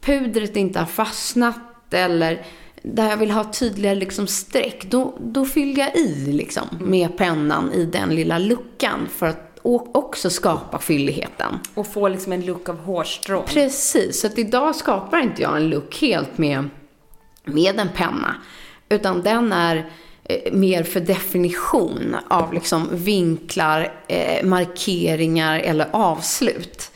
[0.00, 2.46] pudret inte har fastnat eller
[2.82, 4.84] där jag vill ha tydligare liksom streck.
[4.90, 9.90] Då, då fyller jag i liksom med pennan i den lilla luckan för att o-
[9.94, 11.58] också skapa fylligheten.
[11.74, 13.44] Och få liksom en look av hårstrån.
[13.46, 16.68] Precis, så att idag skapar inte jag en look helt med,
[17.44, 18.34] med en penna.
[18.88, 19.90] Utan den är
[20.24, 26.90] eh, mer för definition av liksom vinklar, eh, markeringar eller avslut.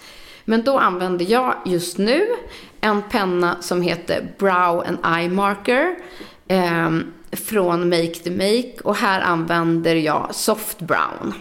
[0.44, 2.26] Men då använder jag just nu
[2.80, 5.96] en penna som heter Brow and Eye Marker
[6.48, 6.90] eh,
[7.32, 11.34] från Make the Make och här använder jag Soft Brown.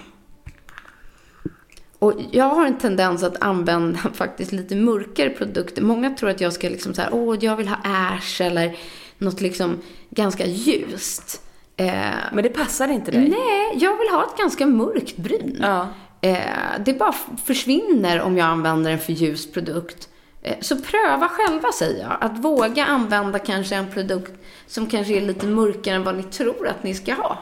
[1.99, 5.81] Och jag har en tendens att använda faktiskt lite mörkare produkter.
[5.81, 8.77] Många tror att jag ska liksom så här, åh, jag vill ha ash eller
[9.17, 9.77] något liksom
[10.09, 11.41] ganska ljust.
[11.77, 11.91] Eh,
[12.33, 13.29] Men det passar inte dig.
[13.29, 15.57] nej, jag vill ha ett ganska mörkt bryn.
[15.61, 15.87] Ja.
[16.21, 16.37] Eh,
[16.85, 17.13] det bara
[17.45, 20.09] försvinner om jag använder en för ljus produkt.
[20.41, 22.17] Eh, så pröva själva säger jag.
[22.21, 24.31] Att våga använda kanske en produkt
[24.67, 27.37] som kanske är lite mörkare än vad ni tror att ni ska ha.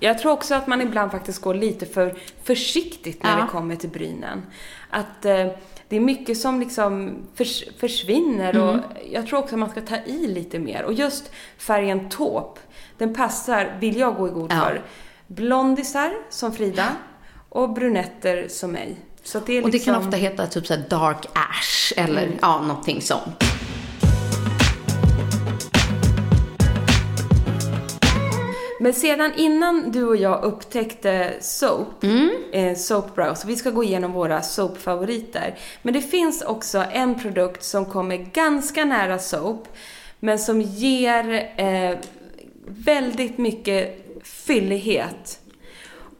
[0.00, 3.36] Jag tror också att man ibland faktiskt går lite för försiktigt när Ja.
[3.44, 4.42] det kommer till brynen.
[4.90, 5.46] Att eh,
[5.88, 8.76] det är mycket som liksom förs försvinner och
[9.10, 10.82] jag tror också att man ska ta i lite mer.
[10.84, 12.60] Och just färgen taupe,
[12.98, 14.60] den passar, vill jag gå i god Ja.
[14.60, 14.82] för,
[15.26, 16.88] blondisar som Frida
[17.48, 18.96] och brunetter som mig.
[19.28, 22.60] Så det är Och det kan liksom- ofta heta typ så dark ash eller ja,
[22.60, 23.44] någonting sånt.
[28.80, 32.04] Men sedan innan du och jag upptäckte soap,
[32.52, 35.58] eh, soap brow, så vi ska gå igenom våra soap-favoriter.
[35.82, 39.68] Men det finns också en produkt som kommer ganska nära soap,
[40.20, 41.98] men som ger eh,
[42.66, 45.40] väldigt mycket fyllighet.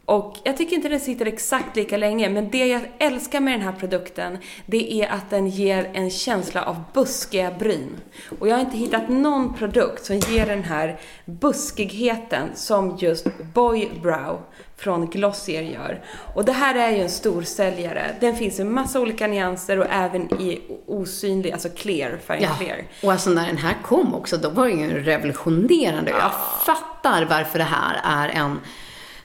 [0.08, 3.60] Och jag tycker inte den sitter exakt lika länge, men det jag älskar med den
[3.60, 7.96] här produkten, det är att den ger en känsla av buskiga bryn.
[8.38, 13.88] Och jag har inte hittat någon produkt som ger den här buskigheten som just Boy
[14.02, 14.40] Brow
[14.76, 16.04] från Glossier gör.
[16.34, 18.16] Och det här är ju en stor säljare.
[18.20, 22.78] Den finns i massa olika nyanser och även i osynlig, alltså clear, färgen clear.
[23.02, 26.10] och alltså när den här kom också, då var det ju revolutionerande.
[26.10, 26.32] Jag
[26.66, 28.60] fattar varför det här är en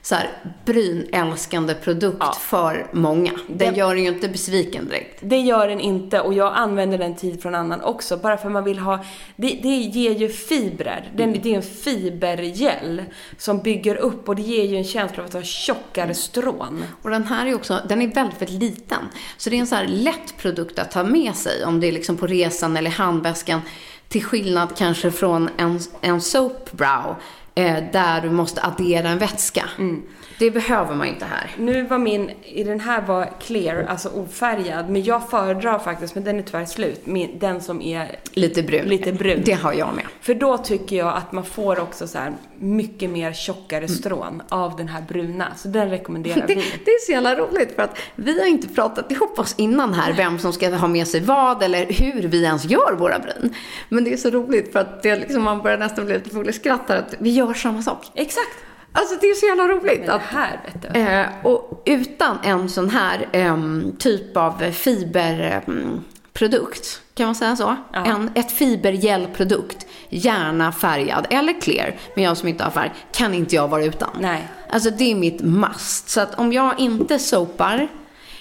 [0.06, 0.30] så här,
[0.64, 2.32] brynälskande produkt Ja.
[2.40, 3.30] för många.
[3.48, 5.18] Den Det- gör en ju inte besviken direkt.
[5.22, 8.16] Det gör den inte och jag använder den tid från annan också.
[8.16, 9.04] Bara för man vill ha...
[9.36, 11.10] Det, det ger ju fibrer.
[11.16, 13.02] Den, det är en fibergel
[13.38, 16.84] som bygger upp och det ger ju en känsla av att ha tjockare strån.
[17.02, 18.98] Och den här är också, den är väldigt, väldigt liten.
[19.36, 21.92] Så det är en så här lätt produkt att ta med sig om det är
[21.92, 23.60] liksom på resan eller handväskan.
[24.08, 27.16] Till skillnad kanske från en, en soap brow
[27.54, 29.64] Eh, där du måste addera en vätska.
[29.78, 30.02] Mm.
[30.38, 31.50] Det behöver man inte här.
[31.58, 34.90] Nu var min, i den här var clear, alltså ofärgad.
[34.90, 38.84] Men jag föredrar faktiskt, men den är tyvärr slut, min, den som är Lite brun.
[38.84, 39.42] lite brun.
[39.44, 40.04] Det har jag med.
[40.20, 44.76] För då tycker jag att man får också så här mycket mer tjockare strån av
[44.76, 45.46] den här bruna.
[45.56, 46.64] Så den rekommenderar Det, vi.
[46.84, 50.12] det är så jävla roligt för att vi har inte pratat ihop oss innan här
[50.12, 53.54] vem som ska ha med sig vad eller hur vi ens gör våra bryn.
[53.88, 56.48] Men det är så roligt för att det liksom, man börjar nästan bli lite full
[56.48, 58.06] i skratt här att vi gör samma sak.
[58.14, 58.56] Exakt.
[58.96, 60.60] Alltså det är så jävla roligt att här.
[60.94, 67.76] Eh, och utan en sån här em, typ av fiberprodukt, kan man säga så?
[67.92, 68.04] Ja.
[68.04, 73.54] En, ett fibergelprodukt, gärna färgad eller clear, men jag som inte har färg, kan inte
[73.54, 74.10] jag vara utan.
[74.20, 74.48] Nej.
[74.70, 76.08] Alltså det är mitt must.
[76.08, 77.88] Så att om jag inte sopar,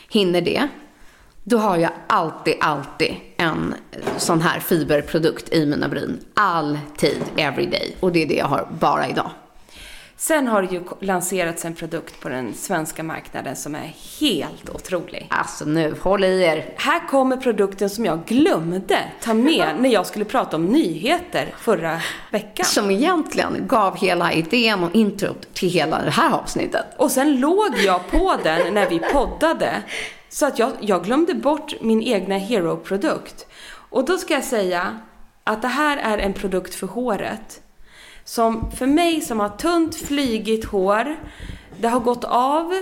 [0.09, 0.67] hinner det,
[1.43, 3.75] då har jag alltid, alltid en
[4.17, 6.19] sån här fiberprodukt i mina bryn.
[6.33, 7.95] Alltid, every day.
[7.99, 9.31] Och det är det jag har bara idag.
[10.17, 15.27] Sen har det ju lanserats en produkt på den svenska marknaden som är helt otrolig.
[15.29, 16.73] Alltså nu, håll i er.
[16.77, 22.01] Här kommer produkten som jag glömde ta med när jag skulle prata om nyheter förra
[22.31, 22.65] veckan.
[22.65, 26.85] Som egentligen gav hela idén och introt till hela det här avsnittet.
[26.97, 29.83] Och sen låg jag på den när vi poddade.
[30.29, 33.45] Så att jag, jag glömde bort min egna Hero-produkt.
[33.89, 34.99] Och då ska jag säga
[35.43, 37.61] att det här är en produkt för håret.
[38.25, 41.15] Som för mig som har tunt flygigt hår,
[41.79, 42.73] det har gått av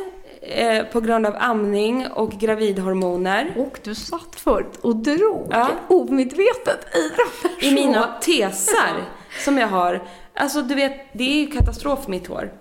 [0.41, 3.53] eh, på grund av amning och gravidhormoner.
[3.57, 5.69] Och du satt förut och drog Ja.
[5.87, 9.03] omedvetet i de där I mina tesar
[9.45, 10.03] som jag har.
[10.35, 12.51] Alltså du vet, det är ju katastrof mitt hår.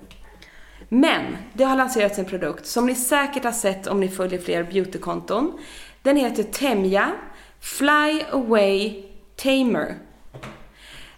[0.88, 4.62] Men det har lanserats en produkt som ni säkert har sett om ni följer fler
[4.62, 5.58] beautykonton.
[6.02, 7.12] Den heter Temja
[7.60, 9.02] Fly Away
[9.42, 9.94] Tamer.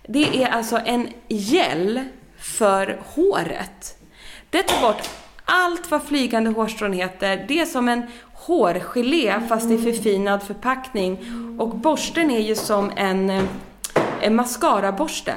[0.08, 2.04] Det är alltså en gel
[2.38, 3.98] för håret.
[4.50, 5.08] Det tar bort
[5.44, 7.44] allt vad flygande hårstrån heter.
[7.48, 11.18] Det är som en hårgelé fast i förfinad förpackning.
[11.58, 13.44] Och borsten är ju som en, eh,
[14.20, 15.34] en mascaraborste.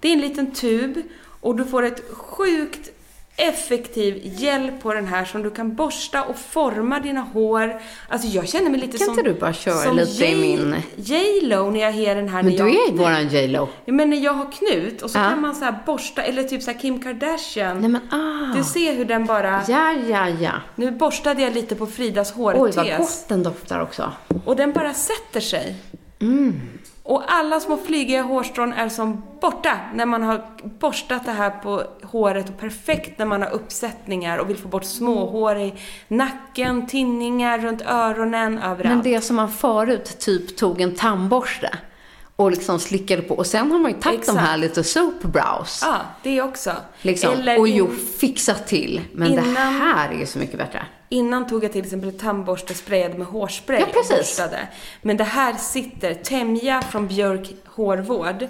[0.00, 1.02] Det är en liten tub
[1.40, 2.90] och du får ett sjukt
[3.48, 7.80] effektiv gel på den här som du kan borsta och forma dina hår.
[8.08, 9.18] Alltså jag känner mig lite Kan som...
[9.18, 12.52] inte du bara köra lite i J- min- J-Lo när jag har den här Men
[12.56, 13.68] du är ju våran J Lo.
[13.84, 15.28] Ja, men när jag har knut och så Ja.
[15.30, 17.80] kan man så här borsta, eller typ så Kim Kardashian.
[17.80, 18.56] Nej men ah.
[18.56, 19.62] Du ser hur den bara...
[19.68, 20.52] Ja, ja, ja.
[20.76, 24.12] Nu borstade jag lite på Fridas Oj, vad gott den doftar också.
[24.44, 25.74] Och den bara sätter sig.
[26.20, 26.60] Mm.
[27.10, 31.82] Och alla små flygiga hårstrån är som borta när man har borstat det här på
[32.02, 35.74] håret och perfekt när man har uppsättningar och vill få bort småhår i
[36.08, 38.94] nacken, tinningar runt öronen, överallt.
[38.94, 41.78] Men det som man förut typ tog en tandborste
[42.36, 43.34] och liksom slickade på.
[43.34, 45.80] Och sen har man ju tagit de här lite soap brows.
[45.84, 46.72] Ja, det också.
[47.02, 47.90] Liksom, Eller och jo,
[48.20, 49.00] fixat till.
[49.12, 50.86] Men det Innan- här är ju så mycket bättre.
[51.12, 54.10] Innan tog jag till exempel tandborste sprayad med hårspray Ja, precis.
[54.10, 54.68] och borstade.
[55.02, 58.46] Men det här sitter, Temja från Björk hårvård,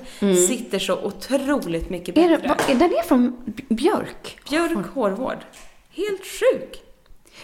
[0.48, 2.32] sitter så otroligt mycket Mm.
[2.32, 2.48] Är bättre.
[2.48, 3.36] det, vad- den är från
[3.68, 4.38] Björk.
[4.50, 5.38] Björk hårvård.
[5.96, 6.82] Helt sjuk.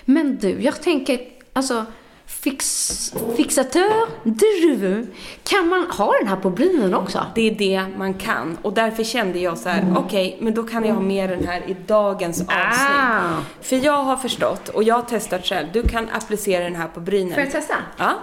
[0.05, 1.21] Men du, jag tänker,
[1.53, 1.87] alltså,
[2.27, 5.09] fix, fixatör de cheveux.
[5.43, 7.27] Kan man ha den här på brynen också?
[7.35, 8.59] Det är det man kan.
[8.63, 11.71] Och därför kände jag så här: okej, men då kan jag ha med den här
[11.71, 12.89] i dagens avsnitt.
[12.91, 13.21] Ah.
[13.63, 17.01] För jag har förstått, och jag har testat själv, du kan applicera den här på
[17.01, 17.35] brynen.
[17.35, 17.75] Får jag testa?
[17.97, 18.15] Ja.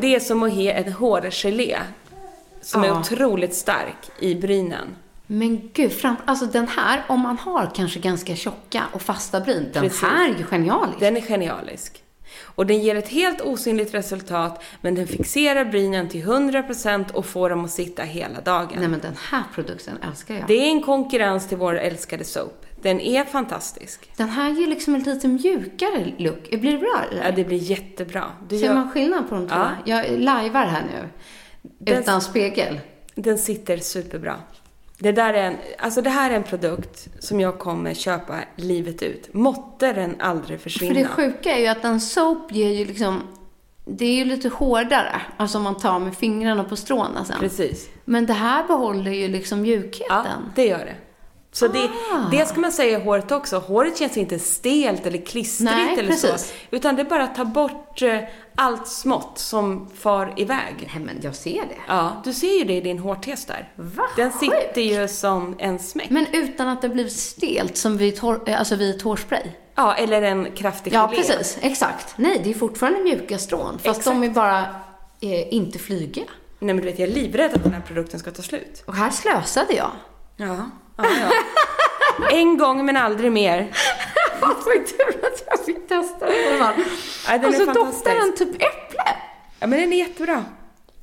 [0.00, 1.78] Det är som att ha en hårgelé.
[2.62, 3.00] Som är Ja.
[3.00, 4.86] otroligt stark i brynen.
[5.26, 9.70] Men gud, fram, alltså den här, om man har kanske ganska tjocka och fasta bryn,
[9.72, 10.02] den Precis.
[10.02, 11.00] här är ju genialisk.
[11.00, 12.02] Den är genialisk.
[12.44, 17.50] Och den ger ett helt osynligt resultat, men den fixerar brynen till 100% och får
[17.50, 18.76] dem att sitta hela dagen.
[18.78, 20.44] Nej men den här produkten älskar jag.
[20.46, 22.66] Det är en konkurrens till vår älskade soap.
[22.82, 24.10] Den är fantastisk.
[24.16, 26.50] Den här ger liksom en lite mjukare look.
[26.50, 27.24] Blir det bra eller?
[27.24, 28.24] Ja, det blir jättebra.
[28.48, 29.54] Du Ser gör, man skillnad på de två?
[29.56, 29.70] Ja.
[29.84, 31.08] Jag lajvar här nu.
[31.78, 32.80] Den- Utan spegel.
[33.14, 34.36] Den sitter superbra.
[35.02, 39.02] Det, där är en, alltså det här är en produkt som jag kommer köpa livet
[39.02, 39.34] ut.
[39.34, 40.94] Måtte den aldrig För försvinna.
[40.94, 43.22] det sjuka är ju att en soap ger ju liksom,
[43.84, 45.20] det är ju lite hårdare.
[45.36, 47.36] Alltså om man tar med fingrarna på stråna sen.
[47.40, 47.88] Precis.
[48.04, 50.24] Men det här behåller ju liksom Ja, mjukheten.
[50.54, 50.94] det gör det.
[51.52, 51.90] Så det,
[52.30, 53.58] det ska man säga i håret också.
[53.58, 56.46] Håret känns inte stelt eller klistrigt Nej, eller precis.
[56.48, 56.54] så.
[56.76, 58.18] Utan det är bara att ta bort eh,
[58.54, 60.90] allt smått som far iväg.
[60.94, 61.76] Nej, men jag ser det.
[61.88, 63.72] Ja, du ser ju det i din hårtest där.
[63.76, 66.10] Vad Den sitter ju som en smäck.
[66.10, 69.42] Men utan att det blir stelt som vit, hår, eh, alltså vit hårspray.
[69.74, 71.16] Ja, eller en kraftig Ja, gelé.
[71.22, 71.58] precis.
[71.60, 72.14] Exakt.
[72.16, 73.72] Nej, det är fortfarande mjuka strån.
[73.72, 74.04] Fast Exakt.
[74.04, 74.60] de är bara
[75.20, 76.24] eh, inte flygiga.
[76.58, 78.82] Nej, men du vet, jag är livrädd att den här produkten ska ta slut.
[78.86, 79.90] Och här slösade jag.
[80.36, 80.70] Ja,
[81.04, 81.30] ja,
[82.20, 82.28] ja.
[82.30, 83.66] En gång men aldrig mer.
[84.40, 86.74] Vad tur att jag fick testa den.
[87.28, 89.16] Ja, den Och så doftar den typ äpple.
[89.60, 90.44] Ja, men den är jättebra.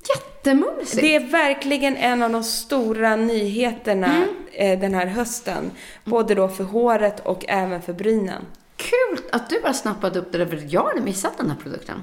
[0.09, 1.01] Jättemumsigt.
[1.01, 4.27] Det är verkligen en av de stora nyheterna Mm.
[4.51, 5.71] eh, den här hösten.
[6.03, 8.41] Både då för håret och även för brynen.
[8.77, 12.01] Kul att du bara snappade upp det där, för jag hade missat den här produkten.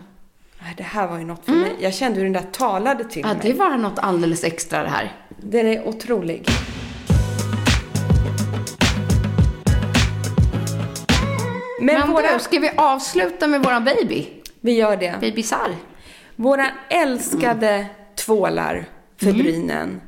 [0.77, 1.73] Det här var ju något för mig.
[1.79, 3.37] Jag kände hur den där talade till Mm.
[3.37, 3.53] Ja, mig.
[3.53, 5.13] det var något alldeles extra det här.
[5.29, 6.47] Den är otrolig.
[11.81, 12.33] Men, Men våra...
[12.33, 14.27] du, ska vi avsluta med våran baby?
[14.61, 15.15] Vi gör det.
[15.21, 15.75] Babysar.
[16.37, 18.89] Våra älskade tvålar
[19.21, 19.43] för Mm.
[19.43, 20.01] brynen.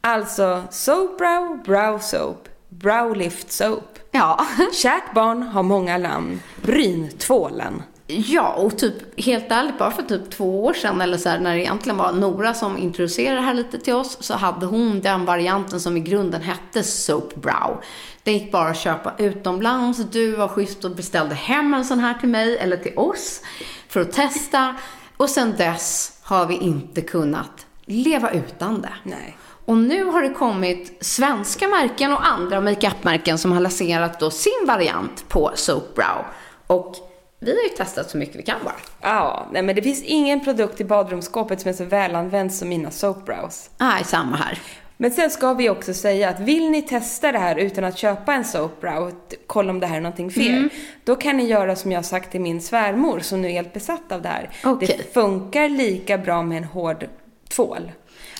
[0.00, 3.98] Alltså Soap Brow, Brow Soap, Brow Lift Soap.
[4.10, 4.46] Ja.
[4.72, 6.40] Kärt barn har många namn.
[6.62, 7.82] Bryntvålen.
[8.06, 11.54] Ja, och typ helt ärligt, bara för typ två år sedan eller så här, när
[11.54, 15.24] det egentligen var Nora som introducerade det här lite till oss, så hade hon den
[15.24, 17.80] varianten som i grunden hette Soap Brow.
[18.24, 19.98] Det gick bara att köpa utomlands.
[19.98, 23.40] Du var schysst och beställde hem en sån här till mig eller till oss
[23.88, 24.76] för att testa.
[25.16, 28.94] Och sen dess har vi inte kunnat leva utan det.
[29.02, 29.36] Nej.
[29.64, 34.66] Och nu har det kommit svenska märken och andra makeupmärken som har lanserat då sin
[34.66, 36.24] variant på Soap Brow.
[36.66, 36.96] Och
[37.40, 38.74] vi har ju testat så mycket vi kan bara.
[39.00, 42.90] Ja, nej men det finns ingen produkt i badrumsskåpet som är så välanvänd som mina
[42.90, 43.70] Soap Brows.
[43.78, 44.58] Nej, samma här.
[45.02, 48.34] Men sen ska vi också säga att vill ni testa det här utan att köpa
[48.34, 50.68] en soap brow, t- kolla om det här är någonting för Mm.
[51.04, 54.12] då kan ni göra som jag sagt till min svärmor som nu är helt besatt
[54.12, 54.50] av det här.
[54.64, 54.94] Okej.
[54.98, 57.06] Det funkar lika bra med en hård
[57.48, 57.92] tvål.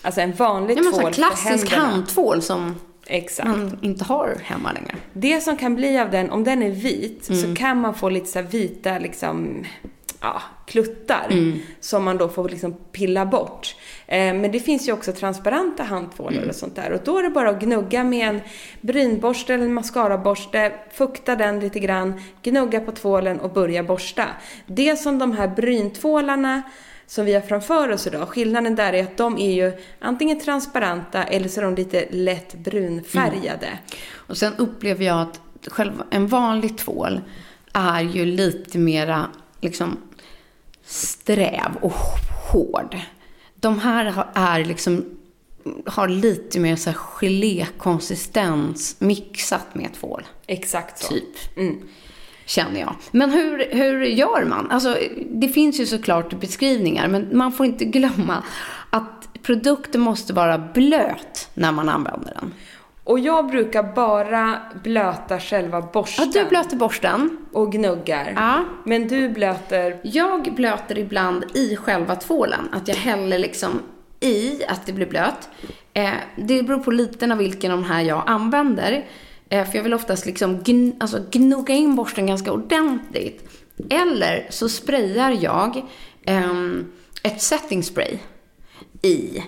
[0.03, 2.75] Alltså en vanlig Ja, men tvål klassisk för handtvål som
[3.07, 3.49] Exakt.
[3.49, 4.95] man inte har hemma längre.
[5.13, 7.43] Det som kan bli av den, om den är vit, Mm.
[7.43, 9.65] så kan man få lite så vita liksom,
[10.23, 11.59] ja, kluttar Mm.
[11.81, 13.77] som man då får liksom pilla bort.
[14.07, 16.49] Eh, men det finns ju också transparenta handtvålar Mm.
[16.49, 16.93] och sånt där.
[16.93, 18.41] Och då är det bara att gnugga med en
[18.81, 24.25] brynborste eller en mascaraborste, fukta den lite grann, gnugga på tvålen och börja borsta.
[24.67, 26.63] Det som de här bryntvålarna
[27.07, 31.25] som vi har framför oss idag, skillnaden där är att de är ju antingen transparenta
[31.25, 33.69] eller så är de lite lätt brunfärgade.
[34.15, 37.21] Och sen upplever jag att själva en vanlig tvål
[37.73, 39.27] är ju lite mera
[39.61, 39.97] liksom
[40.85, 41.93] sträv och
[42.53, 42.97] hård.
[43.55, 45.05] De här är liksom
[45.87, 50.23] har lite mer så här gelékonsistens mixat med tvål.
[50.47, 51.09] Exakt så.
[51.09, 51.57] Typ.
[51.57, 51.83] Mm.
[52.45, 52.95] Känner jag.
[53.11, 54.71] Men hur, hur gör man?
[54.71, 54.97] Alltså,
[55.31, 58.43] det finns ju såklart beskrivningar, men man får inte glömma
[58.91, 62.55] att produkten måste vara blöt när man använder den.
[63.05, 66.31] Och jag brukar bara blöta själva Ja, borsten.
[66.31, 67.39] du blöter borsten.
[67.53, 68.33] Och gnuggar.
[68.37, 68.65] Ja.
[68.85, 70.01] Men du blöter...
[70.03, 72.69] Jag blöter ibland i själva tvålen.
[72.73, 73.81] Att jag häller liksom
[74.21, 75.49] i att det blir blöt.
[75.95, 79.05] Eh, det beror på lite av vilken av de här jag använder.
[79.49, 83.49] Eh, för jag vill oftast liksom gn- alltså gnugga in borsten ganska ordentligt.
[83.91, 85.83] Eller så sprayar jag
[86.27, 86.87] ehm,
[87.23, 88.19] ett setting spray
[89.03, 89.43] i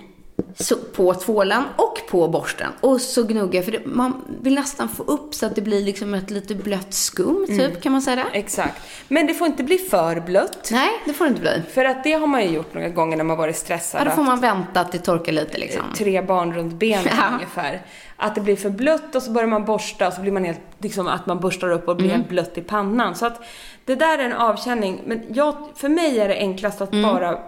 [0.59, 2.67] så, på tvålen och på borsten.
[2.81, 5.81] Och så gnuggar jag, för det, man vill nästan få upp så att det blir
[5.85, 8.25] liksom ett lite blött skum, typ, kan man säga det?
[8.39, 8.81] Exakt.
[9.07, 10.69] Men det får inte bli för blött.
[10.71, 11.61] Nej, det får det inte bli.
[11.73, 14.01] För att det har man ju gjort några gånger när man varit stressad.
[14.01, 15.81] Ja, då får man vänta att det torkar lite liksom.
[15.95, 17.33] tre barn runt benen Ja.
[17.33, 17.81] ungefär.
[18.17, 20.59] Att det blir för blött och så börjar man borsta och så blir man helt,
[20.79, 22.17] liksom att man borstar upp och blir Mm.
[22.17, 23.15] helt blött i pannan.
[23.15, 23.41] Så att
[23.85, 25.01] det där är en avkänning.
[25.05, 27.39] Men jag, för mig är det enklast att bara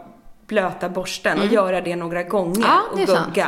[0.47, 2.69] blöta borsten och göra det några gånger Mm.
[2.69, 3.47] Ja, är och gugga.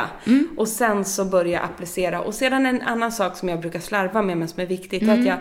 [0.56, 2.20] Och sen så börja applicera.
[2.20, 5.12] Och sedan en annan sak som jag brukar slarva med men som är viktigt är
[5.12, 5.36] att jag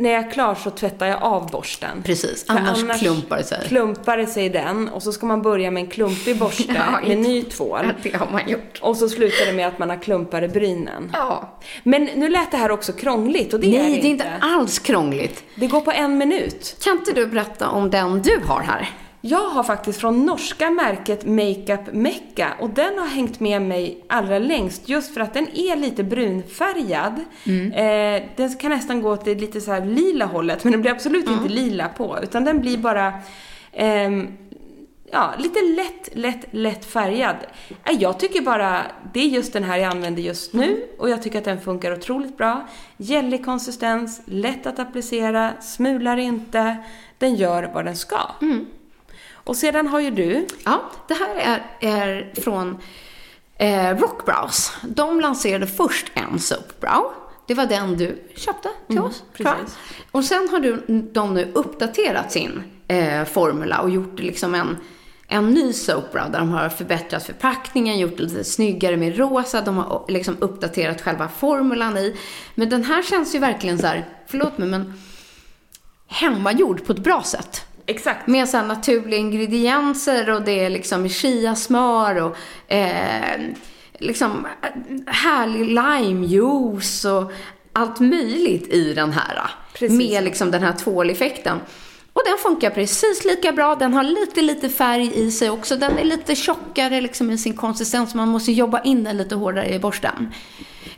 [0.00, 1.90] när jag är klar så tvättar jag av borsten.
[1.90, 2.02] Mm.
[2.02, 3.64] Precis, För annars klumpar det sig.
[3.68, 7.00] Klumpar det sig i den och så ska man börja med en klumpig borste Ja,
[7.00, 7.80] med inte- ny tvål.
[7.84, 8.78] Ja, det har man gjort.
[8.82, 11.10] Och så slutar det med att man har klumpar i brynen.
[11.12, 11.58] Ja.
[11.82, 14.32] Men nu lät det här också krångligt och det är Nej, det det är inte
[14.40, 15.44] alls krångligt.
[15.54, 16.76] Det går på en minut.
[16.84, 18.88] Kan inte du berätta om den du har här?
[19.20, 24.38] Jag har faktiskt från norska märket Makeup Mecca och den har hängt med mig allra
[24.38, 27.20] längst just för att den är lite brunfärgad.
[27.72, 31.28] Eh, den kan nästan gå till lite så här lila hållet men den blir absolut
[31.28, 33.12] inte lila på utan den blir bara
[33.72, 34.28] ehm,
[35.12, 37.36] ja, lite lätt, lätt, lätt färgad.
[37.84, 38.82] Äh, Jag tycker bara,
[39.14, 41.92] det är just den här jag använder just nu och jag tycker att den funkar
[41.92, 42.68] otroligt bra.
[42.96, 46.76] Gällig konsistens, lätt att applicera, smular inte.
[47.18, 48.20] Den gör vad den ska.
[49.48, 52.78] Och sedan har ju du, Ja, det här är, är från
[53.58, 54.72] eh, Rockbrows.
[54.82, 57.12] De lanserade först en soapbrow.
[57.46, 59.22] Det var den du köpte till oss.
[59.36, 59.56] tror jag.
[59.58, 59.78] precis.
[60.10, 64.76] Och sen har du, de nu uppdaterat sin eh, formula och gjort liksom en,
[65.28, 69.60] en ny soapbrow där de har förbättrat förpackningen, gjort det lite snyggare med rosa.
[69.60, 72.16] De har liksom uppdaterat själva formulan i.
[72.54, 74.92] Men den här känns ju verkligen så här, förlåt mig men
[76.06, 77.67] hemmagjord på ett bra sätt.
[77.88, 82.36] Exakt, Med så naturliga ingredienser och det är liksom chiasmör och
[82.72, 83.40] eh,
[83.98, 87.32] liksom eh, härlig limejuice och
[87.72, 89.50] allt möjligt i den här.
[89.72, 89.98] Precis.
[89.98, 91.60] Med liksom den här tvåleffekten.
[92.12, 93.74] Och den funkar precis lika bra.
[93.74, 95.76] Den har lite, lite färg i sig också.
[95.76, 98.14] Den är lite tjockare liksom i sin konsistens.
[98.14, 100.32] Man måste jobba in den lite hårdare i borsten.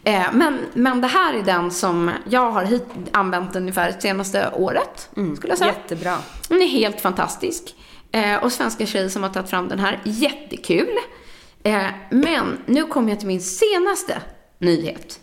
[0.05, 4.51] Eh, men, men det här är den som jag har hit, använt ungefär det senaste
[4.55, 5.09] året.
[5.37, 5.73] Skulle jag säga.
[5.83, 6.19] jättebra.
[6.49, 7.75] Den är helt fantastisk.
[8.13, 10.97] Eh, och svenska tjejer som har tagit fram den här, jättekul.
[11.63, 14.23] Eh, men nu kommer jag till min senaste
[14.59, 15.21] nyhet.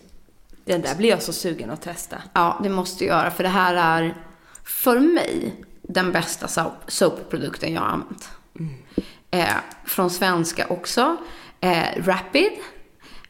[0.65, 2.17] Den där blir jag så sugen att testa.
[2.33, 4.15] Ja, det måste jag göra för det här är
[4.63, 8.29] för mig den bästa soap- soap-produkten jag har använt.
[9.31, 9.47] Eh,
[9.85, 11.17] från svenska också.
[11.61, 12.51] Eh, Rapid.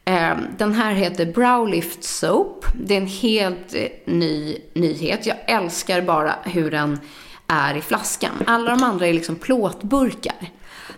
[0.08, 2.64] Ehm, den här heter Browlift Soap.
[2.74, 5.26] Det är en helt eh, ny nyhet.
[5.26, 7.00] Jag älskar bara hur den
[7.46, 8.30] är i flaskan.
[8.46, 10.50] Alla de andra är liksom plåtburkar.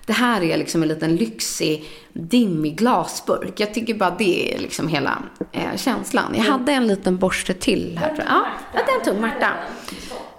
[0.06, 3.60] Det här är liksom en liten lyxig, dimmig glasburk.
[3.60, 6.34] Jag tycker bara det är liksom hela eh, känslan.
[6.34, 8.36] Jag hade en liten borste till här tror jag.
[8.36, 9.52] Ja, ja, den tog Marta.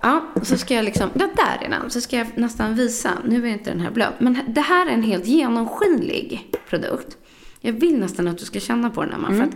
[0.01, 1.89] Ja, så ska jag liksom, ja där är den.
[1.89, 3.11] Så ska jag nästan visa.
[3.25, 4.19] Nu är inte den här blöt.
[4.19, 7.17] Men det här är en helt genomskinlig produkt.
[7.61, 9.27] Jag vill nästan att du ska känna på den Emma.
[9.27, 9.55] För att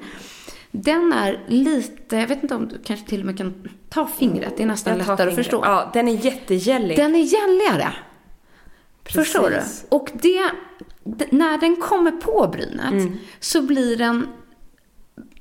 [0.72, 4.53] den är lite, jag vet inte om du kanske till och med kan ta fingret.
[4.58, 5.36] Det är nästan lättare att fingret.
[5.36, 5.62] förstå.
[5.66, 6.97] Ja, den är jättegällig.
[6.97, 7.93] Den är gälligare.
[9.14, 9.56] Förstår du?
[9.56, 9.86] Precis.
[9.89, 10.51] Och det,
[11.32, 13.18] när den kommer på brynet Mm.
[13.39, 14.28] så blir den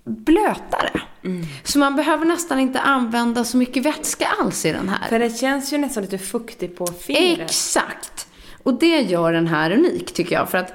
[0.04, 1.00] blötare.
[1.24, 1.46] Mm.
[1.64, 5.08] Så man behöver nästan inte använda så mycket vätska alls i den här.
[5.08, 7.40] För det känns ju nästan lite fuktig på fingret.
[7.50, 8.28] Exakt!
[8.62, 10.50] Och det gör den här unik tycker jag.
[10.50, 10.72] För att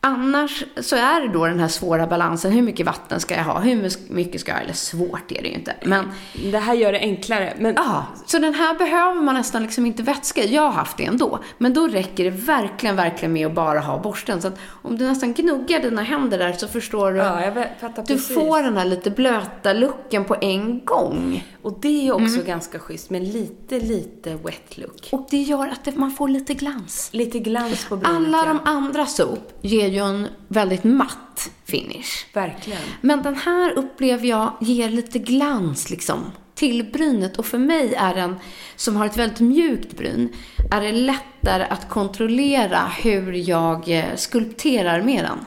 [0.00, 2.52] annars så är det då den här svåra balansen.
[2.52, 3.60] Hur mycket vatten ska jag ha?
[3.60, 4.62] Hur mycket ska jag?
[4.62, 5.74] Eller svårt är det ju inte.
[5.84, 6.04] Men
[6.50, 7.54] Det här gör det enklare.
[7.58, 10.44] Men Ja, så den här behöver man nästan liksom inte vätska.
[10.44, 11.38] Jag har haft det ändå.
[11.58, 14.42] Men då räcker det verkligen, verkligen med att bara ha borsten.
[14.42, 17.18] Så att om du nästan gnuggar dina händer där så förstår du.
[17.18, 18.34] Ja, jag fattar du precis.
[18.34, 21.44] får den här lite blöta looken på en gång.
[21.62, 22.46] Och det är också Mm.
[22.46, 25.08] ganska schysst med lite, lite wet look.
[25.12, 27.08] Och det gör att man får lite glans.
[27.12, 28.16] Lite glans på brynet.
[28.16, 32.26] Alla de andra sop ger ju en väldigt matt finish.
[32.34, 32.82] Verkligen.
[33.00, 38.14] Men den här upplever jag ger lite glans liksom till brynet och för mig är
[38.14, 38.36] den,
[38.76, 40.32] som har ett väldigt mjukt bryn,
[40.70, 45.38] är det lättare att kontrollera hur jag eh, skulpterar med den.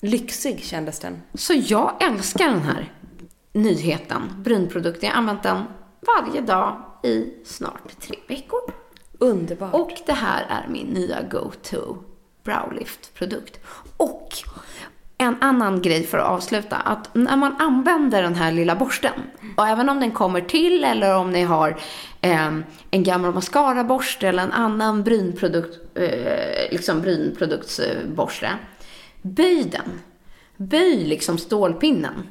[0.00, 1.22] Lyxig kändes den.
[1.34, 2.92] Så jag älskar den här
[3.52, 5.06] nyheten, brynprodukten.
[5.08, 5.62] Jag har använt den
[6.16, 8.60] varje dag i snart tre veckor.
[9.18, 9.74] Underbart.
[9.74, 11.96] Och det här är min nya go-to
[12.44, 13.60] browlift-produkt.
[13.96, 14.28] Och
[15.18, 19.12] en annan grej för att avsluta, att när man använder den här lilla borsten,
[19.56, 21.76] och även om den kommer till eller om ni har
[22.20, 22.54] eh,
[22.90, 28.50] en gammal mascaraborste eller en annan brynprodukt, eh, liksom brynproduktsborste,
[29.22, 30.00] böj den.
[30.56, 32.26] Böj liksom stålpinnen.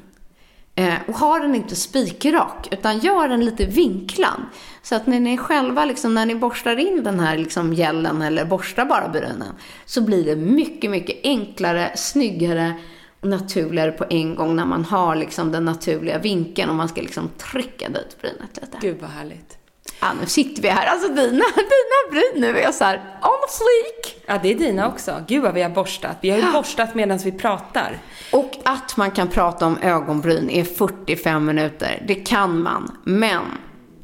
[0.80, 4.40] Eh, och ha den inte spikrak, utan gör den lite vinklad.
[4.82, 8.44] Så att när ni själva, liksom, när ni borstar in den här liksom, gällen eller
[8.44, 9.54] borstar bara brynen,
[9.86, 12.74] så blir det mycket, mycket enklare, snyggare
[13.20, 17.00] och naturligare på en gång när man har liksom, den naturliga vinkeln och man ska
[17.00, 18.78] liksom trycka dit brynet lite.
[18.80, 19.59] Gud vad härligt.
[20.00, 20.86] Ja, nu sitter vi här.
[20.86, 24.22] Alltså dina, dina bryn nu är så här on fleek.
[24.26, 25.24] Ja, det är dina också.
[25.28, 26.16] Gud vad vi har borstat.
[26.20, 27.98] Vi har ju borstat medan vi pratar.
[28.32, 32.98] Och att man kan prata om ögonbryn i 45 minuter, det kan man.
[33.04, 33.42] Men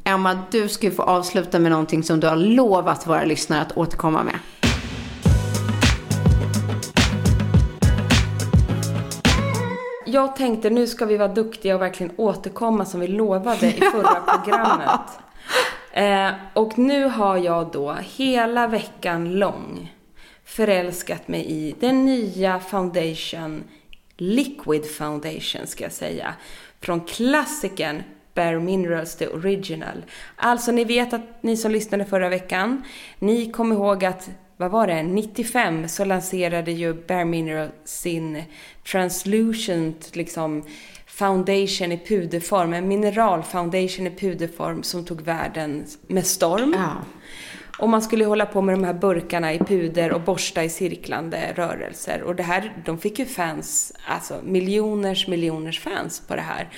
[0.03, 3.77] Emma, du ska ju få avsluta med någonting som du har lovat våra lyssnare att
[3.77, 4.39] återkomma med.
[10.05, 14.21] Jag tänkte nu ska vi vara duktiga och verkligen återkomma som vi lovade i förra
[14.21, 15.01] programmet.
[15.97, 19.93] Eh, och nu har jag då hela veckan lång
[20.45, 23.63] förälskat mig i den nya foundation,
[24.17, 26.33] liquid foundation ska jag säga,
[26.81, 30.05] från klassikern Bare Minerals The Original.
[30.35, 32.83] Alltså ni vet att ni som lyssnade förra veckan,
[33.19, 38.43] ni kommer ihåg att vad var det, 95 så lanserade ju Bare Mineral sin
[38.91, 40.63] translucent liksom
[41.17, 46.75] foundation i puderform, en mineral foundation i puderform som tog världen med storm.
[46.77, 46.91] Ja.
[47.79, 51.53] Och man skulle hålla på med de här burkarna i puder och borsta i cirklande
[51.55, 52.21] rörelser.
[52.21, 56.69] Och det här, de fick ju fans, alltså miljoners miljoners fans på det här.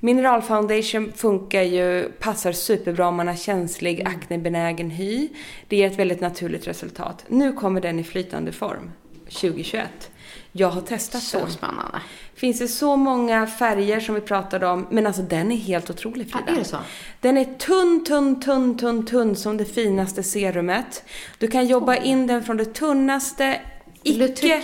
[0.00, 5.28] Mineral foundation funkar ju, passar superbra om man har känslig aknebenägen hy.
[5.68, 7.24] Det ger ett väldigt naturligt resultat.
[7.28, 8.90] Nu kommer den i flytande form,
[9.24, 10.10] 2021.
[10.52, 11.50] Jag har testat Så den.
[11.50, 12.00] spännande.
[12.34, 16.30] Finns det så många färger som vi pratade om, men alltså den är helt otrolig
[16.32, 16.44] Frida.
[16.46, 16.76] Ja, är det så?
[17.20, 21.04] Den är tunn, tunn, tunn, tunn, tunn som det finaste serumet.
[21.38, 23.60] Du kan jobba in den från det tunnaste,
[24.02, 24.60] icke,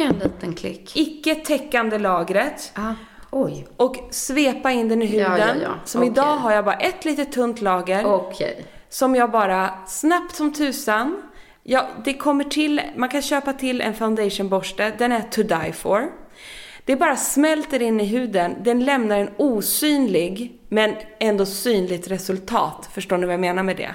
[0.95, 2.95] icke täckande lagret Ja.
[3.30, 3.66] Oj.
[3.76, 5.30] och svepa in den i huden.
[5.30, 5.68] Ja, ja, ja.
[5.84, 6.11] Som Okej.
[6.12, 8.64] idag har jag bara ett litet tunt lager Okej.
[8.89, 11.22] som jag bara snabbt som tusan.
[11.69, 16.09] Ja, det kommer till, man kan köpa till en foundationborste, den är to die for.
[16.85, 22.89] Det bara smälter in i huden, den lämnar en osynlig men ändå synligt resultat.
[22.93, 23.95] Förstår ni vad jag menar med det?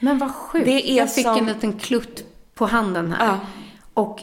[0.00, 0.64] Men vad sjukt.
[0.66, 3.26] Det är jag fick som- en liten klutt på handen här.
[3.26, 3.38] Ja.
[3.94, 4.20] Och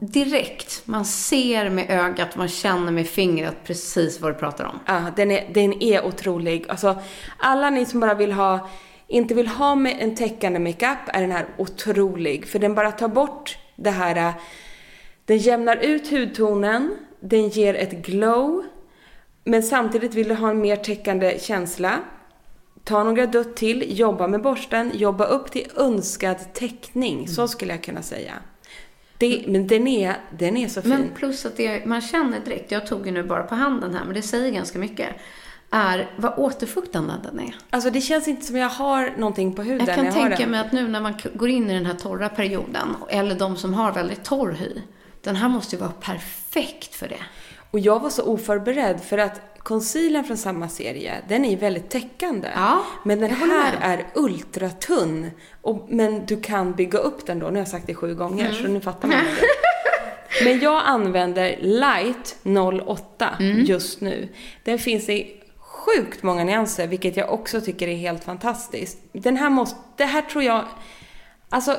[0.00, 4.80] direkt, man ser med ögat, man känner med fingret precis vad du pratar om.
[4.86, 6.64] Ja, den är, den är otrolig.
[6.68, 6.98] Alltså,
[7.38, 8.68] alla ni som bara vill ha,
[9.08, 12.48] inte vill ha med en täckande makeup är den här otrolig.
[12.48, 14.34] För den bara tar bort det här, äh,
[15.24, 18.64] den jämnar ut hudtonen, den ger ett glow,
[19.44, 21.98] men samtidigt vill du ha en mer täckande känsla.
[22.84, 27.28] Ta några dutt till, jobba med borsten, jobba upp till önskad täckning.
[27.28, 28.32] Så skulle jag kunna säga.
[29.18, 30.90] Det, men den är, den är så fin.
[30.90, 34.04] Men plus att det, man känner direkt, jag tog ju nu bara på handen här,
[34.04, 35.08] men det säger ganska mycket,
[35.70, 37.54] är vad återfuktande den är.
[37.70, 40.60] Alltså det känns inte som jag har någonting på huden Jag kan jag tänka mig
[40.60, 43.92] att nu när man går in i den här torra perioden, eller de som har
[43.92, 44.82] väldigt torr hy,
[45.22, 47.20] den här måste ju vara perfekt för det.
[47.70, 51.90] Och jag var så oförberedd för att concealern från samma serie, den är ju väldigt
[51.90, 52.48] täckande.
[52.54, 55.30] Ja, men den här är ultratunn.
[55.62, 57.46] Och, men du kan bygga upp den då.
[57.46, 58.62] Nu har jag sagt det sju gånger Mm.
[58.62, 59.24] så nu fattar man det.
[60.44, 62.36] Men jag använder Light
[62.86, 63.64] 08 Mm.
[63.64, 64.28] just nu.
[64.64, 65.37] Den finns i
[65.96, 68.98] sjukt många nyanser, vilket jag också tycker är helt fantastiskt.
[69.12, 70.64] Den här måste, det här tror jag,
[71.48, 71.76] alltså,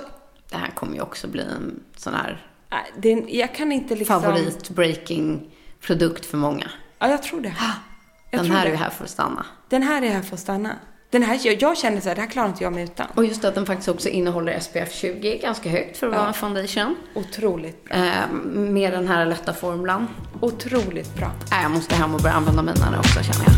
[0.49, 4.21] Det här kommer ju också bli en sån här äh, den, jag kan inte liksom...
[4.21, 6.71] favorit-breaking-produkt för många.
[6.99, 7.53] Ja, jag tror det.
[8.31, 8.71] Jag Den tror här det.
[8.71, 9.45] är här för att stanna.
[9.69, 10.75] Den här är här för att stanna.
[11.11, 13.07] Den här, jag, jag känner så här, det här klarar inte jag mig utan.
[13.15, 16.33] Och just att den faktiskt också innehåller SPF 20, ganska högt för att vara en
[16.33, 16.95] foundation.
[17.13, 17.95] Otroligt bra.
[17.95, 20.07] Eh, med den här lätta formulan.
[20.41, 21.31] Otroligt bra.
[21.51, 23.55] Äh, jag måste hem och börja använda mina nu också känner jag.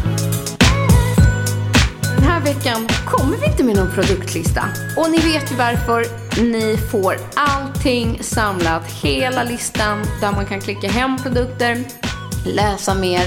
[2.15, 4.63] Den här veckan kommer vi inte med någon produktlista.
[4.97, 6.05] Och ni vet ju varför.
[6.41, 8.91] Ni får allting samlat.
[9.03, 11.83] Hela listan där man kan klicka hem produkter,
[12.45, 13.25] läsa mer.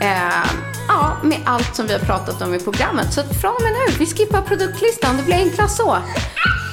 [0.00, 3.12] Eh, ja, med allt som vi har pratat om i programmet.
[3.12, 5.16] Så att från och med nu, vi skippar produktlistan.
[5.16, 5.96] Det blir enklast så.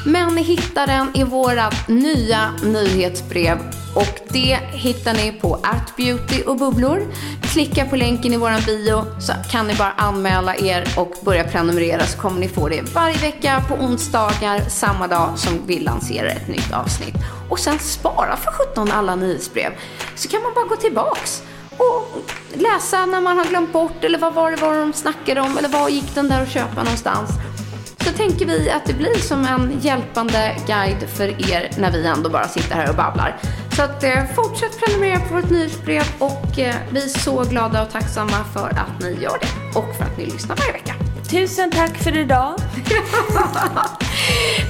[0.06, 3.58] Men ni hittar den i vårat nya nyhetsbrev
[3.96, 5.60] och det hittar ni på
[5.98, 7.02] Beauty och bubblor.
[7.42, 12.06] Klicka på länken i våran bio så kan ni bara anmäla er och börja prenumerera
[12.06, 16.48] så kommer ni få det varje vecka på onsdagar samma dag som vi lanserar ett
[16.48, 17.16] nytt avsnitt.
[17.50, 19.72] Och sen spara för 17 alla nyhetsbrev
[20.16, 21.44] så kan man bara gå tillbaks
[21.82, 25.58] och läsa när man har glömt bort eller vad var det var de snackade om
[25.58, 27.30] eller vad gick den där att köpa någonstans.
[28.06, 32.30] Så tänker vi att det blir som en hjälpande guide för er när vi ändå
[32.30, 33.38] bara sitter här och babblar.
[33.76, 37.92] Så att eh, fortsätt prenumerera på vårt nyhetsbrev och eh, vi är så glada och
[37.92, 41.11] tacksamma för att ni gör det och för att ni lyssnar varje vecka.
[41.30, 42.56] Tusen tack för idag.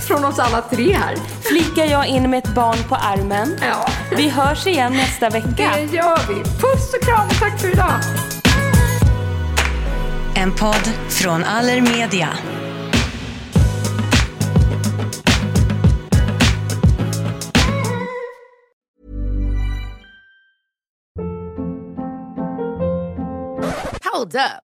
[0.08, 1.16] Från oss alla tre här.
[1.42, 3.58] Flickar jag in med ett barn på armen.
[3.62, 3.88] Ja,
[4.18, 5.72] Vi hörs igen nästa vecka.
[5.76, 6.36] det gör vi.
[6.44, 7.94] Puss och kram och tack för idag.
[10.36, 12.30] En podd från Allermedia.
[24.14, 24.71] Hold up.